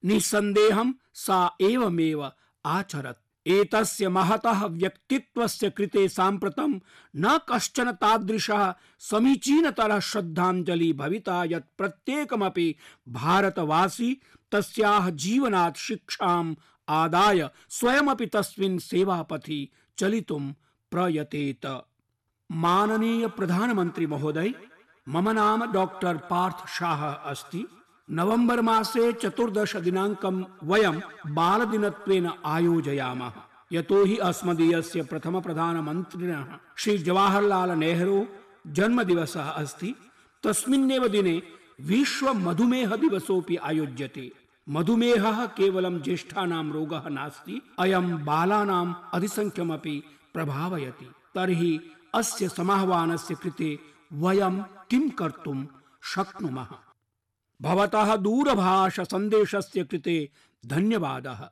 निस्सन्देहं 0.04 0.92
सा 1.14 1.56
एवमेव 1.60 2.32
आचरत्। 2.64 3.27
एतस्य 3.48 4.08
महतः 4.08 4.64
व्यक्तित्वस्य 4.64 5.70
कृते 5.70 6.08
साम्प्रतं 6.08 6.80
न 7.16 7.38
कश्चन 7.48 7.92
तादृशः 7.92 8.74
समीचीनतरः 8.98 10.00
श्रद्धाञ्जलि 10.00 10.92
भविता 10.92 11.44
यत् 11.44 11.76
प्रत्येकमपि 11.78 12.74
भारतवासी 13.08 14.20
तस्याः 14.52 15.11
जीवनात् 15.11 15.76
शिक्षाम् 15.76 16.54
आदाय 16.88 17.50
स्वयमपि 17.68 18.26
तस्मिन् 18.26 18.78
सेवापथि 18.78 19.68
चलितुं 19.98 20.40
प्रयतेत। 20.90 21.84
माननीय 22.52 23.26
प्रधानमन्त्री 23.28 24.06
महोदय, 24.06 24.54
मम 25.08 25.30
नाम 25.30 25.72
डॉक्टर 25.72 26.16
पार्थ 26.16 26.68
शाह 26.68 27.06
अस्ति। 27.06 27.66
नवंबर 28.11 28.61
मासे 28.61 29.12
चतुर्दश 29.12 29.77
दिनाङ्कं 29.77 30.44
वयं 30.64 31.01
बालदिनत्वेन 31.35 32.31
आयोजयामः। 32.47 33.33
यतोहि 33.73 34.16
अस्मदीयस्य 34.16 35.03
प्रथम 35.03 35.40
प्रधानमन्त्रिणः 35.40 36.44
श्री 36.77 36.99
जवाहरलाल 36.99 37.71
नेहरू 37.71 38.27
जन्मदिवसः 38.66 39.49
अस्ति। 39.49 39.94
तस्मिन्नेव 40.42 41.09
दिने 41.09 41.42
विश्व 41.81 42.35
मधुमेह 42.35 42.97
दिवसोऽपि 42.97 43.57
आयोज्यते। 43.57 44.33
मधुमेहः 44.68 45.47
केवलं 45.47 46.03
ज्येष्ठानां 46.03 46.73
रोगः 46.73 47.09
नास्ति, 47.09 47.62
अयं 47.79 48.25
बालानाम् 48.25 48.94
अधिसङ्ख्यमपि 49.14 50.03
प्रभावयति। 50.35 51.11
तर्हि 51.35 51.81
अस्य 52.14 52.49
समाह्वानस्य 52.49 53.35
कृते 53.35 53.79
वयं 54.12 54.62
किं 54.62 55.11
कर्तुं 55.11 55.66
शक्नुमः? 56.03 56.68
भवतः 57.61 58.16
दूरभाष 58.16 59.01
सन्देशस्य 59.01 59.85
कृते 59.85 60.31
धन्यवादः। 60.66 61.49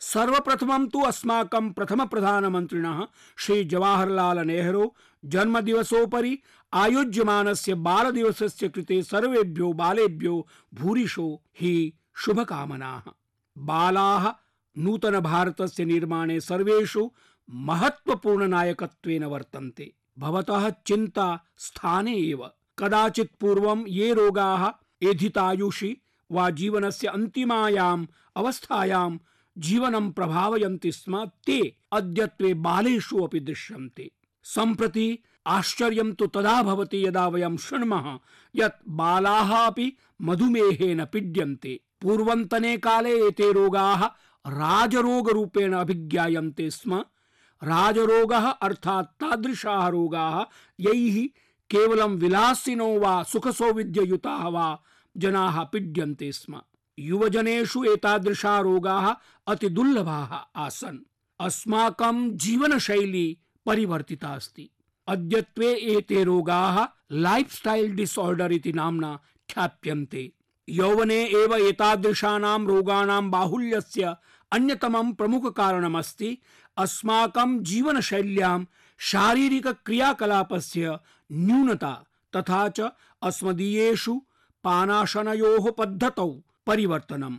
सर्वप्रथमं 0.00 0.86
तु 0.86 1.00
अस्माकं 1.00 1.72
प्रथम 1.72 2.04
प्रधानमन्त्रिणः 2.04 3.06
श्री 3.38 3.64
जवाहरलाल 3.64 4.38
नेहरू 4.38 4.94
जन्मदिवसोपरि 5.24 6.38
आयोज्यमानस्य 6.72 7.74
बालदिवसस्य 7.74 8.68
कृते 8.68 9.02
सर्वेभ्यो 9.02 9.72
बालेभ्यो 9.72 10.46
भूरिशो 10.74 11.42
हि 11.60 11.92
शुभकामनाः। 12.16 13.10
बालाः 13.56 14.32
नूतन 14.76 15.20
भारतस्य 15.20 15.84
निर्माणे 15.84 16.40
सर्वेषु 16.40 17.10
महत्वपूर्ण 17.48 18.48
नायकत्वेन 18.48 19.24
वर्तन्ते। 19.24 19.92
भवतः 20.18 20.68
चिन्ता 20.86 21.28
स्थाने 21.58 22.14
एव। 22.16 22.50
कदाचित् 22.78 23.36
पूर्वं 23.40 23.86
ये 23.86 24.12
रोगाः 24.12 24.68
एधितायुषि 25.02 25.96
वा 26.30 26.50
जीवनस्य 26.50 27.08
अन्तिमायाम् 27.08 28.06
अवस्थायां 28.36 29.18
जीवनं 29.58 30.12
प्रभावयन्ति 30.12 30.92
स्म 30.92 31.24
ते 31.46 31.76
अद्यत्वे 31.92 32.54
बालेषु 32.54 33.18
अपि 33.18 33.40
दृश्यन्ते। 33.40 34.10
सम्प्रति 34.42 35.18
आश्चर्यं 35.46 36.12
तु 36.12 36.26
तदा 36.26 36.62
भवति 36.62 37.06
यदा 37.06 37.28
वयं 37.28 37.56
शृण्मः 37.56 38.18
यत् 38.56 38.88
बालाः 38.88 39.56
अपि 39.66 39.92
मधुमेहेन 40.22 41.04
पीड्यन्ते। 41.04 41.80
पूर्वन्तने 42.02 42.76
काले 42.76 43.28
एते 43.28 43.52
रोगाः 43.52 44.04
राजरोगरूपेण 44.46 45.72
अभिज्ञायन्ते 45.72 46.70
स्म। 46.70 47.04
राजरोगः 47.64 48.46
अर्थात् 48.46 49.06
तादृशाः 49.06 49.88
रोगाः 49.88 50.40
यैः 50.80 51.28
केवलं 51.70 52.16
विलासिनो 52.22 52.88
वा 53.00 53.22
सुखसौविध्ययुताः 53.32 54.48
वा 54.56 54.66
जनाः 55.14 55.62
पीड्यन्ते 55.72 56.30
स्म 56.32 56.60
युवजनेषु 56.98 57.84
एतादृशा 57.92 58.58
रोगाः 58.66 59.08
अतिदुर्लभाः 59.52 60.32
आसन् 60.64 60.98
अस्माकं 61.40 62.28
जीवनशैली 62.44 63.26
परिवर्तिता 63.66 64.28
अस्ति 64.34 64.68
अद्यत्वे 65.08 65.72
एते 65.96 66.22
रोगाः 66.24 66.78
लाइफस्टाइल 67.26 67.94
डिसऑर्डर 67.96 68.52
इति 68.52 68.72
नाम्ना 68.72 69.14
ख्याप्यन्ते 69.48 70.30
यौवने 70.68 71.22
एव 71.42 71.54
एतादृशानां 71.56 72.58
रोगाणां 72.66 73.22
बाहुल्यस्य 73.30 74.14
अन्यतमं 74.52 75.12
प्रमुखकारणमस्ति 75.18 76.36
अस्माकं 76.76 77.58
जीवनशैल्यां 77.70 78.58
शारीरिकक्रियाकलापस्य 78.98 80.98
न्यूनता 81.32 82.04
तथा 82.36 82.68
च 82.68 82.90
अस्मदीयेषु 83.22 84.20
पानाशनयोः 84.64 85.70
पद्धतौ 85.70 86.42
परिवर्तनम् 86.66 87.36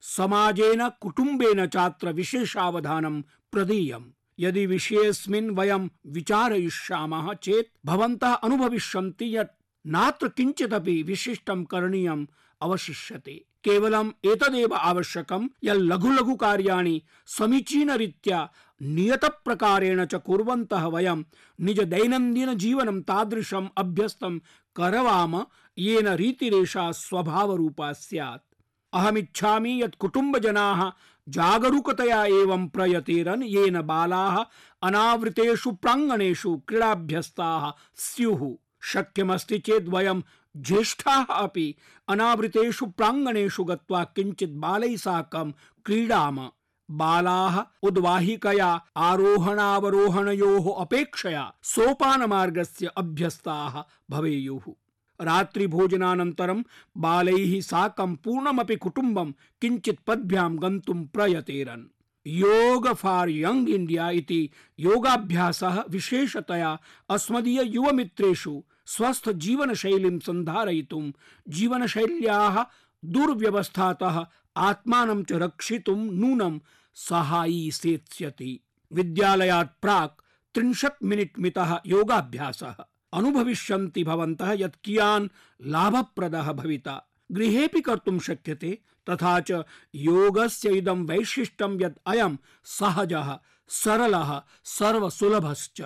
समाजेन 0.00 0.88
कुटुम्बेन 0.88 1.66
चात्र 1.66 2.12
विशेषावधानं 2.12 3.22
प्रदेयम्। 3.22 4.04
यदि 4.38 4.66
विषयेऽस्मिन् 4.66 5.50
वयं 5.50 5.88
विचारयिष्यामः 6.06 7.34
चेत् 7.34 7.86
भवन्तः 7.86 8.32
अनुभविष्यन्ति 8.32 9.36
यत् 9.36 9.62
नात्र 9.86 10.28
किञ्चिदपि 10.28 11.02
विशिष्टं 11.02 11.64
करणीयम् 11.64 12.26
अवशिष्यते। 12.60 13.44
केवलम् 13.64 14.10
एतदेव 14.24 14.74
आवश्यकं। 14.74 15.48
यत् 15.64 15.78
लघु 15.78 16.12
लघु 16.12 16.34
कार्याणि 16.34 17.02
समीचीनरीत्या 17.26 18.50
नियतप्रकारेण 18.82 20.04
च 20.04 20.14
कुर्वन्तः 20.14 20.86
वयं 20.86 21.24
निज 21.60 21.80
दैनन्दिन 21.80 22.54
जीवनं 22.54 23.00
तादृशम् 23.00 23.68
अभ्यस्तं 23.76 24.38
करवाम, 24.76 25.44
येन 25.78 26.08
रीतिरेषा 26.08 26.92
स्वभावरूपा 26.92 27.92
स्यात्। 27.92 28.54
अहमिच्छामि 28.92 29.82
यत् 29.82 29.96
कुटुम्बजनाः 29.96 30.92
जागरूकतया 31.28 32.24
एवं 32.24 32.68
प्रयतेरन्, 32.68 33.42
येन 33.42 33.82
बालाः 33.82 34.44
अनावृतेषु 34.82 35.72
प्राङ्गणेषु 35.72 36.62
क्रीडाभ्यस्ताः 36.68 37.72
स्युः। 37.96 38.56
शक्यमस्ति 38.82 39.58
चेत् 39.58 39.88
वयं 39.88 40.22
ज्येष्ठाः 40.56 41.24
अपि 41.24 41.74
अनावृतेषु 42.08 42.86
प्राङ्गणेषु 42.86 43.64
गत्वा 43.64 44.04
किञ्चित् 44.04 44.58
बालैः 44.58 44.96
साकं 44.96 45.52
क्रीडाम। 45.84 46.50
बालाः 46.90 47.62
उद्वाहिकया 47.82 48.84
आरोहणावरोहणयोः 48.96 50.80
अपेक्षया 50.80 51.54
सोपानमार्गस्य 51.62 52.86
अभ्यस्ताः 52.86 53.82
भवेयुः। 54.10 54.72
रात्रिभोजनानन्तरं 55.20 56.62
बालैः 56.96 57.60
साकं 57.60 58.16
पूर्णमपि 58.16 58.76
कुटुम्बं 58.76 59.32
किञ्चित् 59.60 60.04
पद्भ्यां 60.06 60.62
गन्तुं 60.62 61.04
प्रयतेरन्। 61.04 61.88
योग 62.26 62.94
फॉर 62.94 63.30
यंग 63.30 63.68
इंडिया 63.68 64.10
इति 64.10 64.50
योगाभ्यासः 64.80 65.84
विशेषतया 65.90 66.78
अस्मदीय 67.10 67.62
युवमित्रेषु 67.62 68.62
स्वस्थ 68.86 69.30
जीवन 69.30 69.74
जीवनशैलीं 69.74 70.18
सन्धारयितुं, 70.18 71.12
जीवनशैल्याः 71.48 72.64
दुर्व्यवस्थातः 73.04 74.26
आत्मानं 74.56 75.22
च 75.22 75.32
रक्षितुं 75.32 75.96
नूनं 75.96 76.58
सहायी 76.94 77.70
सेत्स्यति। 77.70 78.60
विद्यालयात् 78.92 79.80
प्राक् 79.82 80.20
त्रिंशत् 80.54 81.04
मिनिट् 81.04 81.38
मितः 81.38 81.80
योगाभ्यासः। 81.86 82.76
अनुभविष्यन्ति 83.12 84.04
भवन्तः 84.04 84.52
यत् 84.52 84.76
कियान् 84.84 85.28
लाभप्रदः 85.62 86.52
भविता। 86.52 87.12
गृहेऽपि 87.32 87.80
कर्तुं 87.80 88.18
शक्यते, 88.18 88.78
तथा 89.10 89.40
च 89.40 89.52
योगस्य 89.94 90.70
इदं 90.70 91.06
वैशिष्ट्यं 91.06 91.80
यत् 91.80 91.98
अयं 92.06 92.36
सहजः, 92.64 93.38
सरलः, 93.68 94.42
सर्वसुलभश्च। 94.64 95.82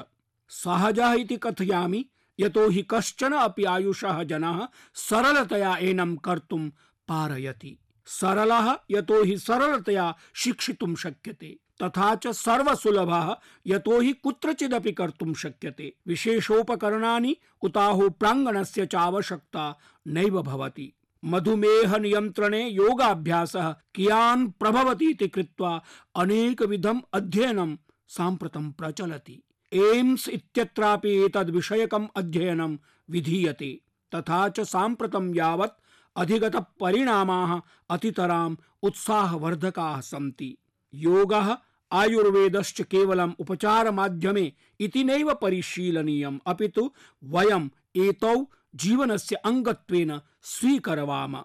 सहजः 0.49 1.13
इति 1.13 1.37
कथयामि, 1.37 2.07
यतो 2.41 2.71
हि 2.71 2.87
कश्चन 2.91 3.33
अपि 3.33 3.65
आयुषः 3.65 4.23
जनः 4.23 4.69
सरलतया 4.95 5.77
एनं 5.77 6.17
कर्तुं 6.17 6.69
पारयति। 7.09 7.79
सरलः 8.07 8.79
यतो 8.91 9.25
हि 9.25 9.39
सरलतया 9.39 10.17
शिक्षितुं 10.35 10.95
शक्यते, 10.95 11.59
तथा 11.83 12.15
च 12.15 12.27
सर्वसुलभः 12.27 13.37
यतो 13.67 14.01
हि 14.01 14.13
कुत्रचिदपि 14.13 14.93
कर्तुं 14.93 15.35
शक्यते। 15.35 15.97
विशेषोपकरणानि 16.07 17.37
उताहो 17.63 18.11
प्राङ्गणस्य 18.11 18.87
च 18.87 18.95
आवश्यकता 18.95 19.79
नैव 20.07 20.43
भवति। 20.43 20.93
मधुमेह 21.25 21.97
नियन्त्रणे 21.97 22.69
योगाभ्यासः 22.69 23.75
कियान् 23.95 24.51
प्रभवति 24.51 25.11
इति 25.11 25.29
कृत्वा 25.29 25.83
अनेकविधम् 26.17 27.01
अध्ययनं 27.13 27.77
साम्प्रतं 28.09 28.73
प्रचलति। 28.73 29.43
एम्स् 29.73 30.29
इत्यत्रापि 30.29 31.11
एतद्विषयकम् 31.11 32.09
अध्ययनं 32.17 32.79
विधीयते, 33.11 33.81
तथा 34.15 34.49
च 34.49 34.61
साम्प्रतं 34.61 35.35
यावत् 35.35 35.84
अधिगतपरिणामाः 36.17 37.61
अतितराम् 37.91 38.57
उत्साहवर्धकाः 38.83 40.01
सन्ति। 40.01 40.59
योगः 40.95 41.57
आयुर्वेदश्च 41.93 42.83
केवलम् 42.83 43.33
उपचारमाध्यमे 43.39 44.53
इति 44.81 45.05
नैव 45.05 45.35
परिशीलनीयम्। 45.35 46.39
अपितु 46.47 46.93
वयम् 47.25 47.71
एतौ 47.97 48.47
जीवनस्य 48.75 49.37
अङ्गत्वेन 49.37 50.21
स्वीकरवाम। 50.43 51.37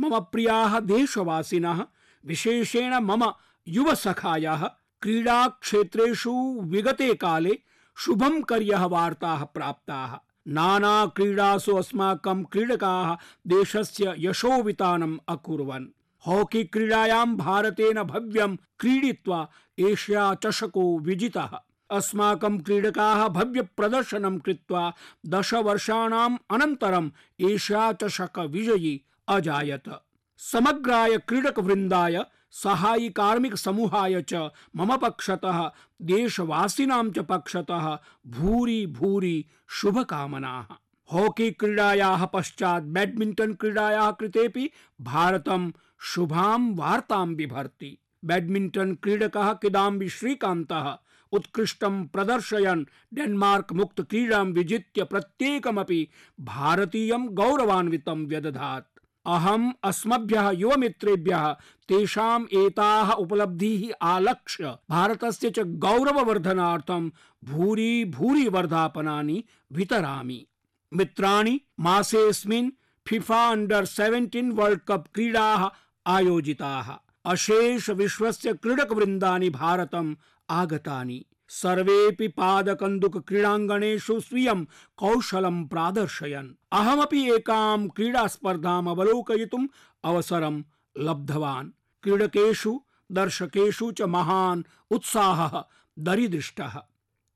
मम 0.00 0.20
प्रियाः 0.20 0.80
देशवासिनः, 0.80 1.86
विशेषेण 2.26 2.94
मम 2.94 3.32
युवसखायाः, 3.68 4.66
क्रीडाक्षेत्रेषु 5.02 6.60
विगते 6.60 7.14
काले 7.14 7.58
शुभं 7.96 8.42
कर्यः 8.42 8.84
वार्ताः 8.84 9.44
प्राप्ताः। 9.44 10.23
नाना 10.48 11.06
क्रीडासु 11.06 11.76
अस्माकं 11.76 12.44
क्रीडकाः 12.44 13.14
देशस्य 13.46 14.14
यशोवितानम् 14.18 15.18
अकुर्वन्। 15.28 15.86
हॉकी 16.26 16.64
क्रीडायां 16.64 17.36
भारतेन 17.36 18.02
भव्यं 18.02 18.56
क्रीडित्वा 18.56 19.48
एशिया 19.78 20.34
चषको 20.34 20.98
विजितः। 20.98 21.50
अस्माकं 21.90 22.58
क्रीडकाः 22.58 23.28
भव्य 23.28 23.62
प्रदर्शनं 23.62 24.38
कृत्वा 24.38 24.92
दशवर्षाणाम् 25.26 26.38
अनन्तरम् 26.50 27.10
एशिया 27.40 27.92
चषक 27.92 28.38
विजयी 28.38 29.04
अजायत। 29.28 30.00
समग्राय 30.38 31.18
क्रीडकवृन्दाय 31.18 32.24
सहायि 32.62 33.08
कार्मिक 33.08 33.54
समूहाय 33.54 34.22
च 34.22 34.34
मम 34.76 34.96
पक्षतः, 34.96 35.70
देशवासिनां 36.02 37.10
च 37.10 37.18
पक्षतः, 37.18 37.98
भूरि 38.26 38.86
भूरि 38.86 39.44
शुभकामनाः। 39.68 40.74
हॉकी 41.12 41.50
क्रीडायाः 41.50 42.24
पश्चात् 42.24 42.84
बैडमिण्टन् 42.84 43.54
क्रीडायाः 43.54 44.10
कृतेपि 44.10 44.70
भारतं 45.00 45.72
शुभां 46.00 46.74
वार्तां 46.74 47.34
बिभर्ति। 47.34 47.98
बैडमिण्टन् 48.24 48.96
क्रीडकः 48.96 49.52
किदाम्बि 49.52 50.08
श्रीकान्तः 50.08 50.96
उत्कृष्टं 51.32 52.06
प्रदर्शयन् 52.06 52.84
डेन्मार्क 53.14 53.72
मुक्त 53.72 54.00
क्रीडां 54.00 54.46
विजित्य 54.46 55.04
प्रत्येकमपि 55.04 56.08
भारतीयं 56.40 57.26
गौरवान्वितं 57.30 58.26
व्यदधात्। 58.26 58.93
अहम् 59.26 59.72
अस्मभ्यः 59.84 60.50
युवमित्रेभ्यः 60.50 61.52
तेषाम् 61.88 62.46
एताः 62.52 63.12
उपलब्धिः 63.12 64.06
आलक्ष्य 64.06 64.76
भारतस्य 64.90 65.50
च 65.50 65.60
गौरववर्धनार्थं 65.60 67.10
भूरि 67.44 68.04
भूरि 68.04 68.48
वर्धापनानि 68.48 69.44
वितरामि। 69.72 70.46
मित्राणि, 70.94 71.60
मासेऽस्मिन् 71.80 72.70
फिफा 73.06 73.50
अंडर 73.50 73.84
17 73.84 74.52
वर्ल्ड 74.52 74.80
कप 74.80 75.04
क्रीडाः 75.14 75.70
आयोजिताः। 76.06 76.92
अशेष 77.24 77.90
विश्वस्य 77.90 78.52
क्रीडकवृन्दानि 78.52 79.50
भारतम् 79.50 80.14
आगतानि। 80.50 81.26
सर्वेऽपि 81.48 82.28
पादकन्दुक 82.28 83.18
क्रीडाङ्गणेषु 83.18 84.20
स्वीयं 84.20 84.64
कौशलं 84.96 85.66
प्रादर्शयन्। 85.66 86.54
अहमपि 86.72 87.30
एकां 87.30 87.88
क्रीडास्पर्धाम् 87.88 88.88
अवलोकयितुम् 88.88 89.68
अवसरं 90.04 90.62
लब्धवान्। 90.98 91.70
क्रीडकेषु, 92.02 92.80
दर्शकेषु 93.12 93.92
च 93.92 94.02
महान् 94.02 94.62
उत्साहः, 94.90 95.64
दरीदृष्टः। 95.98 96.82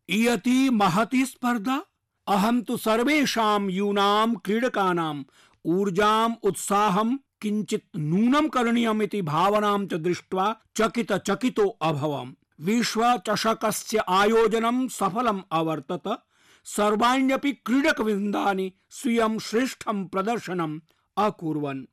इयती 0.09 0.71
महती 0.71 1.27
स्पर्धा? 1.27 1.83
अहं 2.29 2.63
तु 2.63 2.77
सर्वेषां 2.77 3.71
यूनां 3.71 4.35
क्रीडकानाम् 4.35 5.25
ऊर्जाम्, 5.65 6.35
उत्साहं, 6.43 7.17
किञ्चित् 7.17 7.97
नूनं 7.97 8.49
करणीयमिति 8.49 9.23
भावनां 9.23 9.87
च 9.87 9.95
दृष्ट्वा 9.95 10.57
चकित 10.77 11.13
चकितो 11.13 11.69
अभवम्। 11.69 12.33
विश्वचषकस्य 12.61 13.99
आयोजनं 14.09 14.89
सफलम् 14.89 15.41
अवर्तत। 15.53 16.23
सर्वाण्यपि 16.65 17.53
क्रीडकवृन्दानि 17.53 18.73
स्वीयं 18.91 19.39
श्रेष्ठं 19.39 20.07
प्रदर्शनम् 20.07 20.81
अकुर्वन्। 21.17 21.85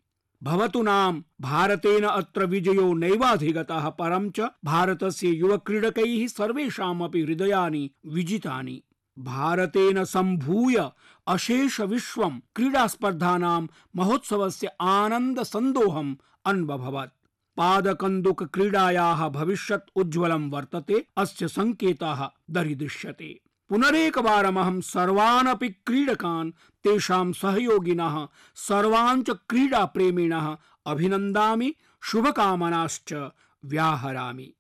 भवतु 0.44 0.82
नाम, 0.82 1.24
भारतेन 1.42 2.04
अत्र 2.04 2.46
विजयो 2.46 2.94
नैवाधिगतः 2.94 3.90
परं 3.90 4.30
च 4.30 4.40
भारतस्य 4.66 5.28
युवक्रीडकैः 5.28 6.28
सर्वेषामपि 6.28 7.22
हृदयानि 7.22 7.92
विजितानि। 8.06 8.84
भारतेन 9.20 10.04
सम्भूय 10.04 10.90
अशेष 11.28 11.82
विश्वं 11.82 12.40
क्रीडास्पर्धानां 12.56 13.68
महोत्सवस्य 13.96 14.70
आनन्दसन्दोहम् 14.82 16.16
अन्वभवत्। 16.46 17.15
पादकन्दुक 17.58 18.44
क्रीडायाः 18.44 19.30
भविष्यत् 19.30 19.90
उज्ज्वलं 19.96 20.50
वर्तते, 20.50 21.08
अस्य 21.18 21.48
सङ्केताः 21.48 22.30
दरीदृश्यते। 22.52 23.42
पुनरेकवारमहं 23.70 24.82
सर्वानपि 24.82 25.70
क्रीडकान्, 25.70 26.52
तेषां 26.84 27.32
सहयोगिनः 27.32 28.28
सर्वान् 28.56 29.24
च 29.24 29.30
क्रीडाप्रेमिणः 29.30 30.58
अभिनन्दामि, 30.86 31.76
शुभकामनाश्च 32.04 33.30
व्याहरामि। 33.66 34.54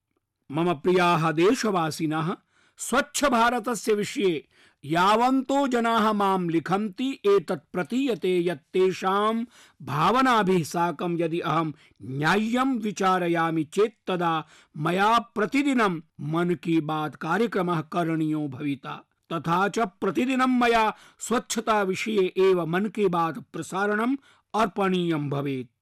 मम 0.52 0.74
प्रियाः 0.74 1.32
देशवासिनः, 1.32 2.36
स्वच्छ 2.78 3.26
भारतस्य 3.26 3.94
विषये 3.94 4.48
यावन्तो 4.86 5.67
जनाः 5.67 6.12
माँ 6.13 6.39
लिखन्ति, 6.39 7.19
एतत् 7.26 7.71
प्रतीयते 7.74 8.45
यत् 8.45 8.71
तेषां 8.74 9.43
भावनाभिः 9.82 10.63
साकं 10.63 11.17
यदि 11.17 11.39
अहं 11.39 11.74
न्याय्यं 12.02 12.80
विचारयामि 12.80 13.63
चेत् 13.63 14.08
तदा 14.08 14.45
मया 14.78 15.19
प्रतिदिनं 15.19 16.02
मन 16.21 16.56
की 16.63 16.80
बात 16.82 17.15
कार्यक्रमः 17.15 17.82
करणीयो 17.82 18.48
भविता। 18.48 19.04
तथा 19.34 19.67
च 19.67 19.80
प्रतिदिनं 19.80 20.60
मया 20.60 20.93
स्वच्छता 21.19 21.82
विषये 21.84 22.34
एव 22.38 22.65
मन 22.65 22.86
की 22.86 23.08
बात 23.08 23.39
प्रसारणम् 23.54 24.15
अर्पणीयं 24.56 25.30
भवेत्। 25.30 25.75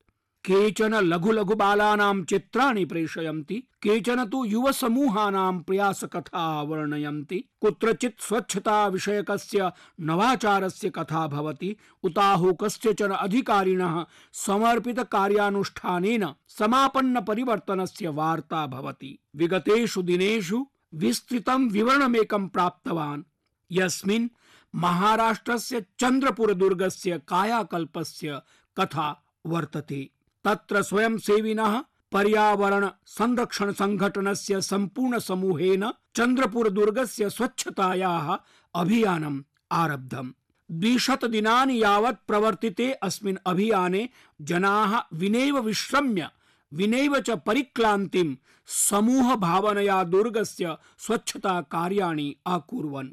केचन 0.46 0.94
लघु 0.96 1.32
लघु 1.32 1.56
बालानां 1.56 2.24
चित्राणि 2.24 2.86
प्रेषयन्ति, 2.86 3.56
केचन 3.56 4.26
तु 4.26 4.46
युव 4.46 4.72
समूहानां 4.72 5.60
प्रयासकथा 5.60 6.62
वर्णयन्ति। 6.62 7.44
कुत्रचित् 7.62 8.22
स्वच्छता 8.22 8.88
विषयकस्य 8.88 9.72
नवाचारस्य 10.00 10.90
कथा 10.90 11.28
भवति, 11.28 11.76
उताहु 12.04 12.54
कस्यचन 12.54 13.12
अधिकारिणः 13.12 14.06
समर्पित 14.34 15.00
कार्यानुष्ठानेन 15.00 16.34
समापन्न 16.48 17.22
परिवर्तनस्य 17.22 18.08
वार्ता 18.08 18.68
भवति। 18.68 19.20
विगतेषु 19.36 20.02
दिनेषु 20.02 20.68
विस्तृतं 20.94 21.70
विवरणमेकं 21.70 22.48
प्राप्तवान्। 22.48 23.24
यस्मिन् 23.72 24.30
महाराष्ट्रस्य 24.76 25.82
चन्द्रपुरदुर्गस्य 26.00 27.22
कायाकल्पस्य 27.28 28.42
कथा 28.78 29.26
वर्तते। 29.46 30.10
तत्र 30.46 30.82
स्वयंसेविनः 30.82 31.80
पर्यावरण 32.12 32.90
संरक्षण 33.06 33.72
संघटनस्य 33.72 34.62
सम्पूर्ण 34.62 35.20
समूहेन 35.20 35.90
चन्द्रपुर 36.16 36.70
दुर्गस्य 36.70 37.30
स्वच्छतायाः 37.30 38.36
अभियानम् 38.74 39.42
आरब्धम्। 39.72 40.32
द्विशत 40.72 41.26
दिनानि 41.26 41.84
यावत् 41.84 42.28
प्रवर्तिते 42.28 42.92
अस्मिन् 42.92 43.38
अभियाने 43.46 44.10
जनाः 44.42 45.00
विनैव 45.14 45.60
विश्रम्य, 45.60 46.30
विनैव 46.74 47.20
च 47.20 47.30
परिक्लान्तिं 47.30 48.36
समूह 48.68 49.36
भावनया 49.36 50.04
दुर्गस्य 50.04 50.78
स्वच्छता 50.98 51.62
कार्याणि 51.62 52.36
अकुर्वन् 52.46 53.10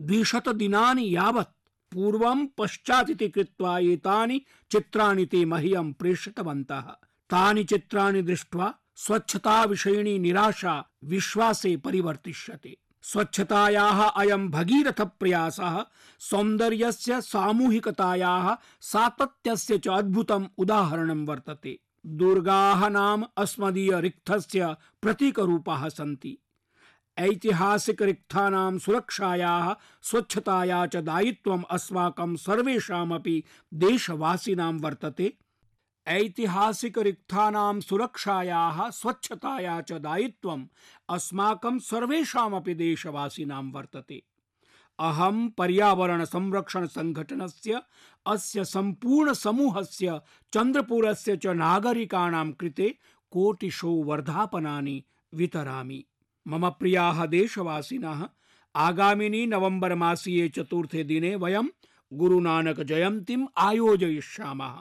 द्विशत 0.00 0.48
दिनानि 0.48 1.16
यावत् 1.16 1.61
पूर्वं 1.92 2.46
पश्चातिति 2.46 3.28
कृत्वा 3.28 3.78
एतानि 3.78 4.42
चित्राणि 4.70 5.26
ते 5.26 5.44
मह्यं 5.44 5.92
प्रेषितवन्तः। 5.92 6.80
तानि 7.30 7.64
चित्राणि 7.64 8.22
दृष्ट्वा 8.22 8.74
स्वच्छता 8.96 9.64
विषयिणी 9.64 10.18
निराशा 10.18 10.84
विश्वासे 11.04 11.76
परिवर्तिष्यते। 11.76 12.76
स्वच्छतायाः 13.02 14.02
अयं 14.02 14.50
भगीरथ 14.50 15.00
प्रयासः 15.00 15.84
सौन्दर्यस्य 16.20 17.20
सामूहिकतायाः 17.20 18.56
सातत्यस्य 18.80 19.78
च 19.78 19.88
अद्भुतम् 19.88 20.46
उदाहरणं 20.58 21.26
वर्तते। 21.26 21.78
दुर्गाः 22.06 22.88
नाम 22.88 23.24
अस्मदीय 23.36 24.00
रिक्थस्य 24.00 24.76
प्रतीकरूपाः 25.02 25.88
सन्ति। 25.88 26.38
ऐतिहासिक 27.18 28.02
रिक्थानां 28.02 28.78
सुरक्षायाः 28.78 29.74
स्वच्छताया 30.02 30.86
च 30.86 30.96
दायित्वम् 30.96 31.64
अस्माकं 31.70 32.36
सर्वेषामपि 32.36 33.44
देशवासिनां 33.74 34.78
वर्तते। 34.78 35.32
ऐतिहासिक 36.06 36.98
रिक्थानां 36.98 37.80
सुरक्षायाः 37.80 38.90
स्वच्छताया 38.90 39.80
च 39.80 39.92
दायित्वम् 39.92 40.66
अस्माकं 41.08 41.78
सर्वेषामपि 41.78 42.74
देशवासिनां 42.74 43.72
वर्तते। 43.72 44.22
अहं 44.98 45.48
पर्यावरण 45.48 46.24
संरक्षण 46.24 46.86
संघटनस्य 46.86 47.80
अस्य 48.26 48.64
सम्पूर्ण 48.64 49.32
समूहस्य 49.32 50.20
चन्द्रपुरस्य 50.52 51.36
च 51.36 51.46
नागरिकाणां 51.46 52.52
कृते 52.52 52.98
कोटिशो 53.30 53.92
वर्धापनानि 54.02 55.04
वितरामि। 55.34 56.04
मम 56.48 56.70
प्रियाः 56.70 57.26
देशवासिनः 57.26 58.28
आगामिनि 58.76 59.46
नवम्बर् 59.46 59.94
मासीये 59.94 60.48
चतुर्थे 60.48 61.04
दिने 61.04 61.36
वयं 61.36 61.64
गुरुनानक 62.12 62.80
जयन्तीम् 62.80 63.46
आयोजयिष्यामः। 63.58 64.80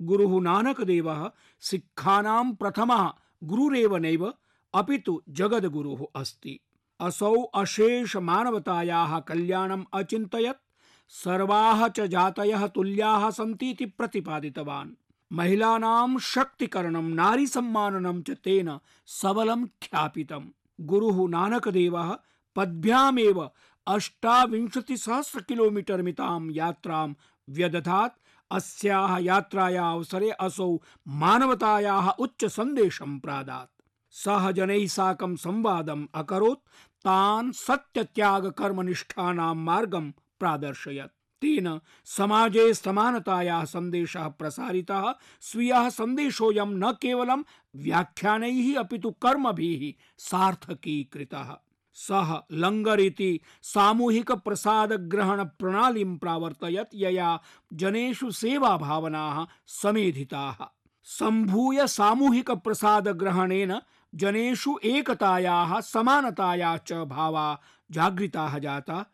गुरुः 0.00 0.42
नानकदेवः 0.42 1.30
सिक्खानां 1.60 2.52
प्रथमः 2.52 3.12
गुरुरेव 3.44 3.96
नैव, 3.96 4.34
अपि 4.74 4.98
तु 4.98 5.22
जगद्गुरुः 5.28 6.20
अस्ति। 6.20 6.60
असौ 7.00 7.42
अशेष 7.42 8.16
मानवतायाः 8.16 9.20
कल्याणम् 9.20 9.84
अचिन्तयत्, 9.94 10.70
सर्वाः 11.08 11.88
च 11.88 12.00
जातयः 12.00 12.66
तुल्याः 12.66 13.30
सन्ति 13.30 13.70
इति 13.70 13.86
प्रतिपादितवान्। 13.86 14.90
महिलानां 15.32 16.18
शक्तिकरणं, 16.18 17.02
नारीसम्माननं 17.02 18.22
च 18.22 18.30
तेन 18.30 18.78
सबलं 19.06 19.66
ख्यापितम्। 19.66 20.48
गुरुः 20.80 21.30
नानकदेवः 21.30 22.18
पद्भ्यामेव 22.56 23.50
अष्टाविंशतिसहस्र 23.86 25.42
किलोमीटर् 25.42 26.02
मितां 26.02 26.50
यात्रां 26.50 27.14
व्यदधात्। 27.50 28.20
अस्याः 28.50 29.18
यात्रायाः 29.18 29.92
अवसरे 29.92 30.30
असौ 30.30 30.78
मानवतायाः 31.08 32.10
उच्च 32.10 32.44
सन्देशं 32.44 33.18
प्रादात्। 33.18 33.82
सः 34.10 34.50
जनैः 34.50 34.86
साकं 34.86 35.36
संवादम् 35.36 36.06
अकरोत्। 36.14 36.60
तान् 37.04 37.52
सत्यत्यागकर्मनिष्ठानां 37.52 39.54
मार्गं 39.54 40.10
प्रादर्शयत्। 40.10 41.19
तेन 41.42 41.80
समाजे 42.04 42.74
समानतायाः 42.74 43.64
सन्देशः 43.64 44.28
प्रसारितः, 44.28 45.14
स्वीयः 45.40 45.88
सन्देशोऽयं 45.88 46.66
न 46.66 46.92
केवलं 46.92 47.42
व्याख्यानैः 47.76 48.78
अपि 48.78 48.98
तु 48.98 49.10
कर्मभिः 49.10 50.02
सार्थकीकृतः। 50.18 51.56
सः 51.94 52.42
लङ्गर् 52.52 53.00
इति 53.00 53.40
सामूहिक 53.62 54.32
प्रसाद 54.32 54.92
ग्रहण 54.92 55.44
प्रणालीं 55.44 56.18
प्रावर्तयत्, 56.18 56.94
यया 56.94 57.40
जनेषु 57.72 58.30
सेवाभावनाः 58.30 59.46
समेधिताः। 59.66 60.64
सम्भूय 61.04 61.86
सामूहिक 61.86 62.50
प्रसाद 62.50 63.08
ग्रहणेन 63.08 63.80
जनेषु 64.14 64.78
एकतायाः 64.84 65.80
समानतायाः 65.80 66.76
च 66.76 66.92
भावा 66.92 67.60
जागृताः 67.90 68.58
जाता। 68.58 69.06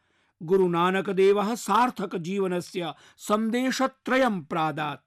गुरु 0.43 0.69
नानक 0.69 1.11
देवः 1.11 1.55
सार्थक 1.55 2.17
जीवनस्य 2.17 2.95
सन्देशत्रयं 3.17 4.45
प्रादात्। 4.45 5.01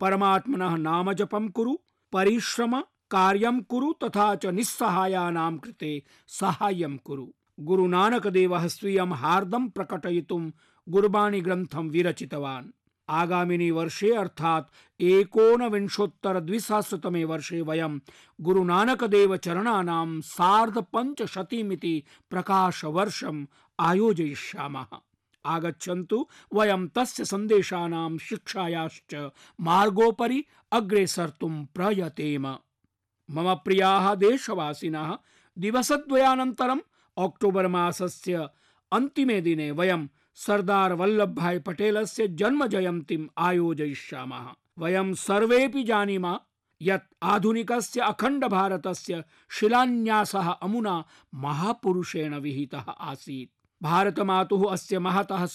परमात्मनः 0.00 0.76
नाम 0.76 1.12
जपं 1.12 1.48
कुरु, 1.48 1.76
परिश्रम 2.12 2.80
कार्यं 3.10 3.60
कुरु 3.60 3.92
तथा 3.92 4.34
च 4.34 4.46
निस्सहायानां 4.46 5.58
कृते 5.58 6.02
साहाय्यं 6.26 6.96
कुरु। 6.96 7.26
गुरुनानकदेवः 7.60 8.66
स्वीयं 8.66 9.10
हार्दं 9.12 9.68
प्रकटयितुं 9.68 10.50
गुरबाणी 10.88 11.40
ग्रन्थं 11.40 11.88
विरचितवान्। 11.88 12.66
आगामिनि 13.10 13.70
वर्षे 13.70 14.14
अर्थात् 14.14 15.02
एकोनविंशोत्तर 15.02 16.40
द्विसहस्रतमे 16.40 17.24
वर्षे 17.24 17.60
वयं 17.60 17.98
गुरुनानकदेव 18.40 19.36
चरणानां 19.36 20.20
सार्धपञ्चशतीमिति 20.20 22.02
प्रकाशवर्षम् 22.30 23.46
आयोजयिष्यामः। 23.80 24.86
आगच्छन्तु 25.44 26.28
वयं 26.54 26.88
तस्य 26.88 27.24
सन्देशानां 27.24 28.18
शिक्षायाश्च 28.18 29.30
मार्गोपरि 29.60 30.44
अग्रेसर्तुं 30.72 31.64
प्रयतेम। 31.64 32.46
मम 33.30 33.54
प्रियाः 33.54 34.14
देशवासिनः 34.14 35.18
दिवसद्वयानन्तरम् 35.58 36.80
अक्टोबर् 37.16 37.66
मासस्य 37.66 38.48
अन्तिमे 38.92 39.40
दिने 39.40 39.70
वयं 39.70 40.06
सरदार 40.34 40.92
वल्लभ 40.92 41.34
भाई 41.34 41.58
पटेलस्य 41.58 42.28
जन्म 42.28 42.66
जयन्तीम् 42.66 43.28
आयोजयिष्यामः। 43.38 44.46
वयं 44.78 45.14
सर्वेपि 45.14 45.82
जानीमः 45.82 46.38
यत् 46.82 47.98
अखण्ड 47.98 48.44
भारतस्य 48.44 49.24
शिलान्यासः 49.50 50.48
अमुना 50.50 51.04
महापुरुषेण 51.34 52.34
विहितः 52.34 52.90
आसीत्। 52.90 53.57
भारतमातुः 53.82 54.70
अस्य 54.72 54.98
महतः 54.98 55.46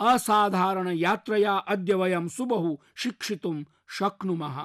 असाधारण 0.00 0.88
यात्रया 0.88 1.52
अद्य 1.52 1.94
वयं 1.94 2.28
सुबहु 2.28 2.76
शिक्षितुं 2.96 3.62
शक्नुमः। 3.88 4.56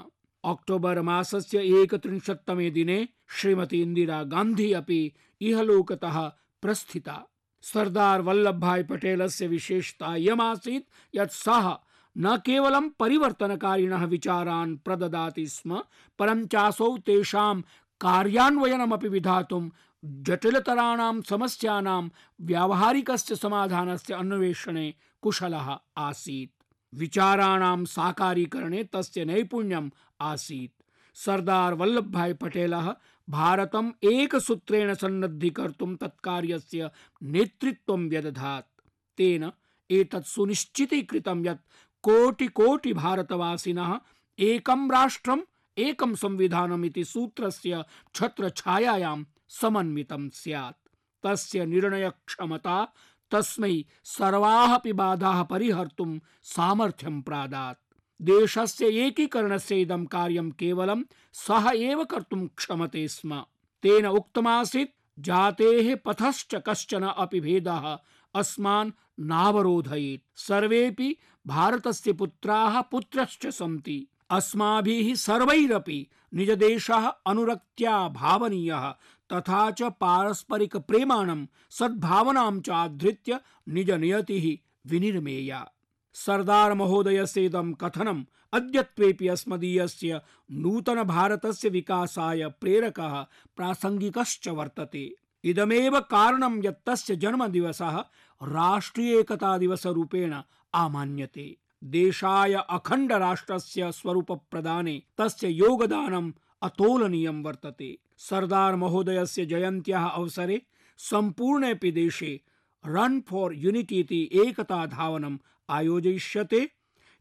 अक्टोबर् 0.43 1.01
मासस्य 1.01 1.59
एकत्रिंशत्तमे 1.81 2.69
दिने 2.69 3.07
श्रीमती 3.29 3.81
इन्दिरा 3.81 4.23
गान्धी 4.23 4.71
अपि 4.73 5.01
इहलोकतः 5.41 6.17
प्रस्थिता। 6.61 7.17
सरदार 7.61 8.21
वल्लभ 8.21 8.59
भाई 8.59 8.83
पटेलस्य 8.83 9.47
विशेषता 9.47 10.15
इयमासीत् 10.15 11.15
यत् 11.15 11.31
सः 11.31 11.77
न 12.17 12.37
केवलं 12.37 12.89
परिवर्तनकारिणः 12.89 14.05
विचारान् 14.05 14.77
प्रददाति 14.77 15.47
स्म, 15.47 15.81
परं 16.19 16.45
चासौ 16.47 16.97
तेषां 16.97 17.61
कार्यान्वयनमपि 18.01 19.07
विधातुं 19.07 19.69
जटिलतराणां 20.05 21.21
समस्यानां 21.21 22.09
व्यावहारिकस्य 22.41 23.35
समाधानस्य 23.35 24.13
अन्वेषणे 24.13 24.95
कुशलः 25.21 25.77
आसीत्। 25.97 26.63
विचाराणां 26.95 27.85
साकारीकरणे 27.85 28.83
तस्य 28.93 29.25
नैपुण्यम् 29.25 29.89
आसीत्। 30.21 30.83
सरदार 31.15 31.73
वल्लभ 31.73 32.11
भाई 32.11 32.33
पटेलः 32.33 32.93
भारतम् 33.29 33.91
एकसूत्रेण 34.03 34.93
सन्नद्धीकर्तुं 34.93 35.95
तत्कार्यस्य 35.95 36.89
नेतृत्वं 37.23 38.09
व्यदधात्। 38.09 38.89
तेन 39.17 39.51
एतत् 39.91 40.27
सुनिश्चितीकृतं 40.27 41.45
यत् 41.45 41.67
कोटि 42.03 42.93
भारतवासिनः 42.93 43.99
एकं 44.39 44.91
राष्ट्रम् 44.91 45.41
एकं 45.77 46.15
संविधानम् 46.15 46.85
इति 46.85 47.03
सूत्रस्य 47.03 47.83
छत्रछायायां 48.15 49.23
समन्वितं 49.49 50.29
स्यात्। 50.29 50.89
तस्य 51.23 51.65
निर्णयक्षमता 51.65 52.93
तस्मै 53.31 53.85
सर्वाः 54.03 54.75
अपि 54.75 54.93
बाधाः 54.93 55.43
परिहर्तुं 55.43 56.19
सामर्थ्यं 56.43 57.21
प्रादात्। 57.21 57.79
देशस्य 58.21 58.85
एकीकरणस्य 58.85 59.81
इदं 59.81 60.05
कार्यं 60.05 60.51
केवलं 60.51 61.03
सः 61.33 61.71
एव 61.75 62.03
कर्तुं 62.03 62.47
क्षमते 62.47 63.07
स्म। 63.07 63.43
तेन 63.83 64.05
उक्तमासीत्, 64.05 64.95
जातेः 65.19 65.95
पथश्च 66.05 66.55
कश्चन 66.55 67.03
अपि 67.03 67.39
भेदः 67.39 67.97
अस्मान् 68.35 68.91
नावरोधयेत्। 69.19 70.39
सर्वेपि 70.39 71.15
भारतस्य 71.47 72.13
पुत्राः 72.13 72.81
पुत्रश्च 72.81 73.47
सन्ति। 73.47 74.07
अस्माभिः 74.29 75.15
सर्वैरपि 75.15 76.07
निजदेशः 76.33 77.07
अनुरक्त्या 77.27 78.07
भावनीयः 78.07 78.93
तथा 79.33 79.71
च 79.71 79.81
पारस्परिक 79.81 80.77
प्रेमाणं 80.77 81.45
सद्भावनां 81.69 82.59
च 82.59 82.69
आधृत्य 82.69 83.39
निजनियतिः 83.67 84.57
विनिर्मेया। 84.89 85.71
सरदार 86.13 86.73
महोदयस्य 86.73 87.45
इदं 87.45 87.73
कथनम् 87.73 88.23
अद्यत्वेपि 88.53 89.27
अस्मदीयस्य 89.27 90.21
नूतन 90.51 91.03
भारतस्य 91.03 91.69
विकासाय 91.69 92.47
प्रेरकः 92.47 93.21
प्रासङ्गिकश्च 93.55 94.47
वर्तते। 94.47 95.15
इदमेव 95.43 95.99
कारणं 95.99 96.63
यत् 96.65 96.85
तस्य 96.85 97.15
जन्मदिवसः 97.15 97.99
राष्ट्रिय 98.43 99.19
एकता 99.19 99.57
दिवसरूपेण 99.57 100.35
आमान्यते। 100.73 101.57
देशाय 101.83 102.53
अखण्ड 102.69 103.11
राष्ट्रस्य 103.11 103.91
स्वरूप 103.91 104.31
प्रदाने 104.31 105.03
तस्य 105.17 105.47
योगदानम् 105.47 106.31
अतोलनीयं 106.61 107.43
वर्तते। 107.43 107.97
सरदार 108.19 108.75
महोदयस्य 108.75 109.45
जयन्त्याः 109.45 110.07
अवसरे 110.07 110.61
सम्पूर्णेऽपि 110.97 111.91
देशे 111.91 112.41
रन 112.85 113.19
फॉर 113.29 113.53
यूनिटी 113.53 114.29
एकता 114.33 114.85
धावनम् 114.85 115.37
आयोजयिष्यते। 115.69 116.69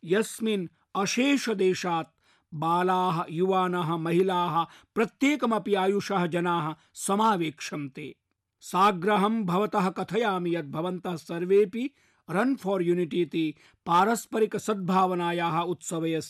यस्मिन् 0.05 0.67
अशेष 0.95 1.49
देशात् 1.49 2.09
बालाः, 2.55 3.25
युवानः, 3.31 3.97
महिलाः, 3.97 4.65
प्रत्येकमपि 4.95 5.75
आयुषः 5.75 6.27
जनाः 6.27 6.75
समावेक्षन्ते 6.95 8.15
साग्रहं 8.61 9.45
भवतः 9.45 9.89
कथयामि 9.91 10.55
यत् 10.57 10.71
भवन्तः 10.71 11.17
सर्वेपि 11.17 11.91
रन 12.31 12.55
फॉर 12.57 12.83
यूनिटी 12.83 13.23
इति 13.23 13.55
पारस्परिक 13.87 14.57
सद्भावनायाः 14.57 15.61
उत्सवे 15.61 16.21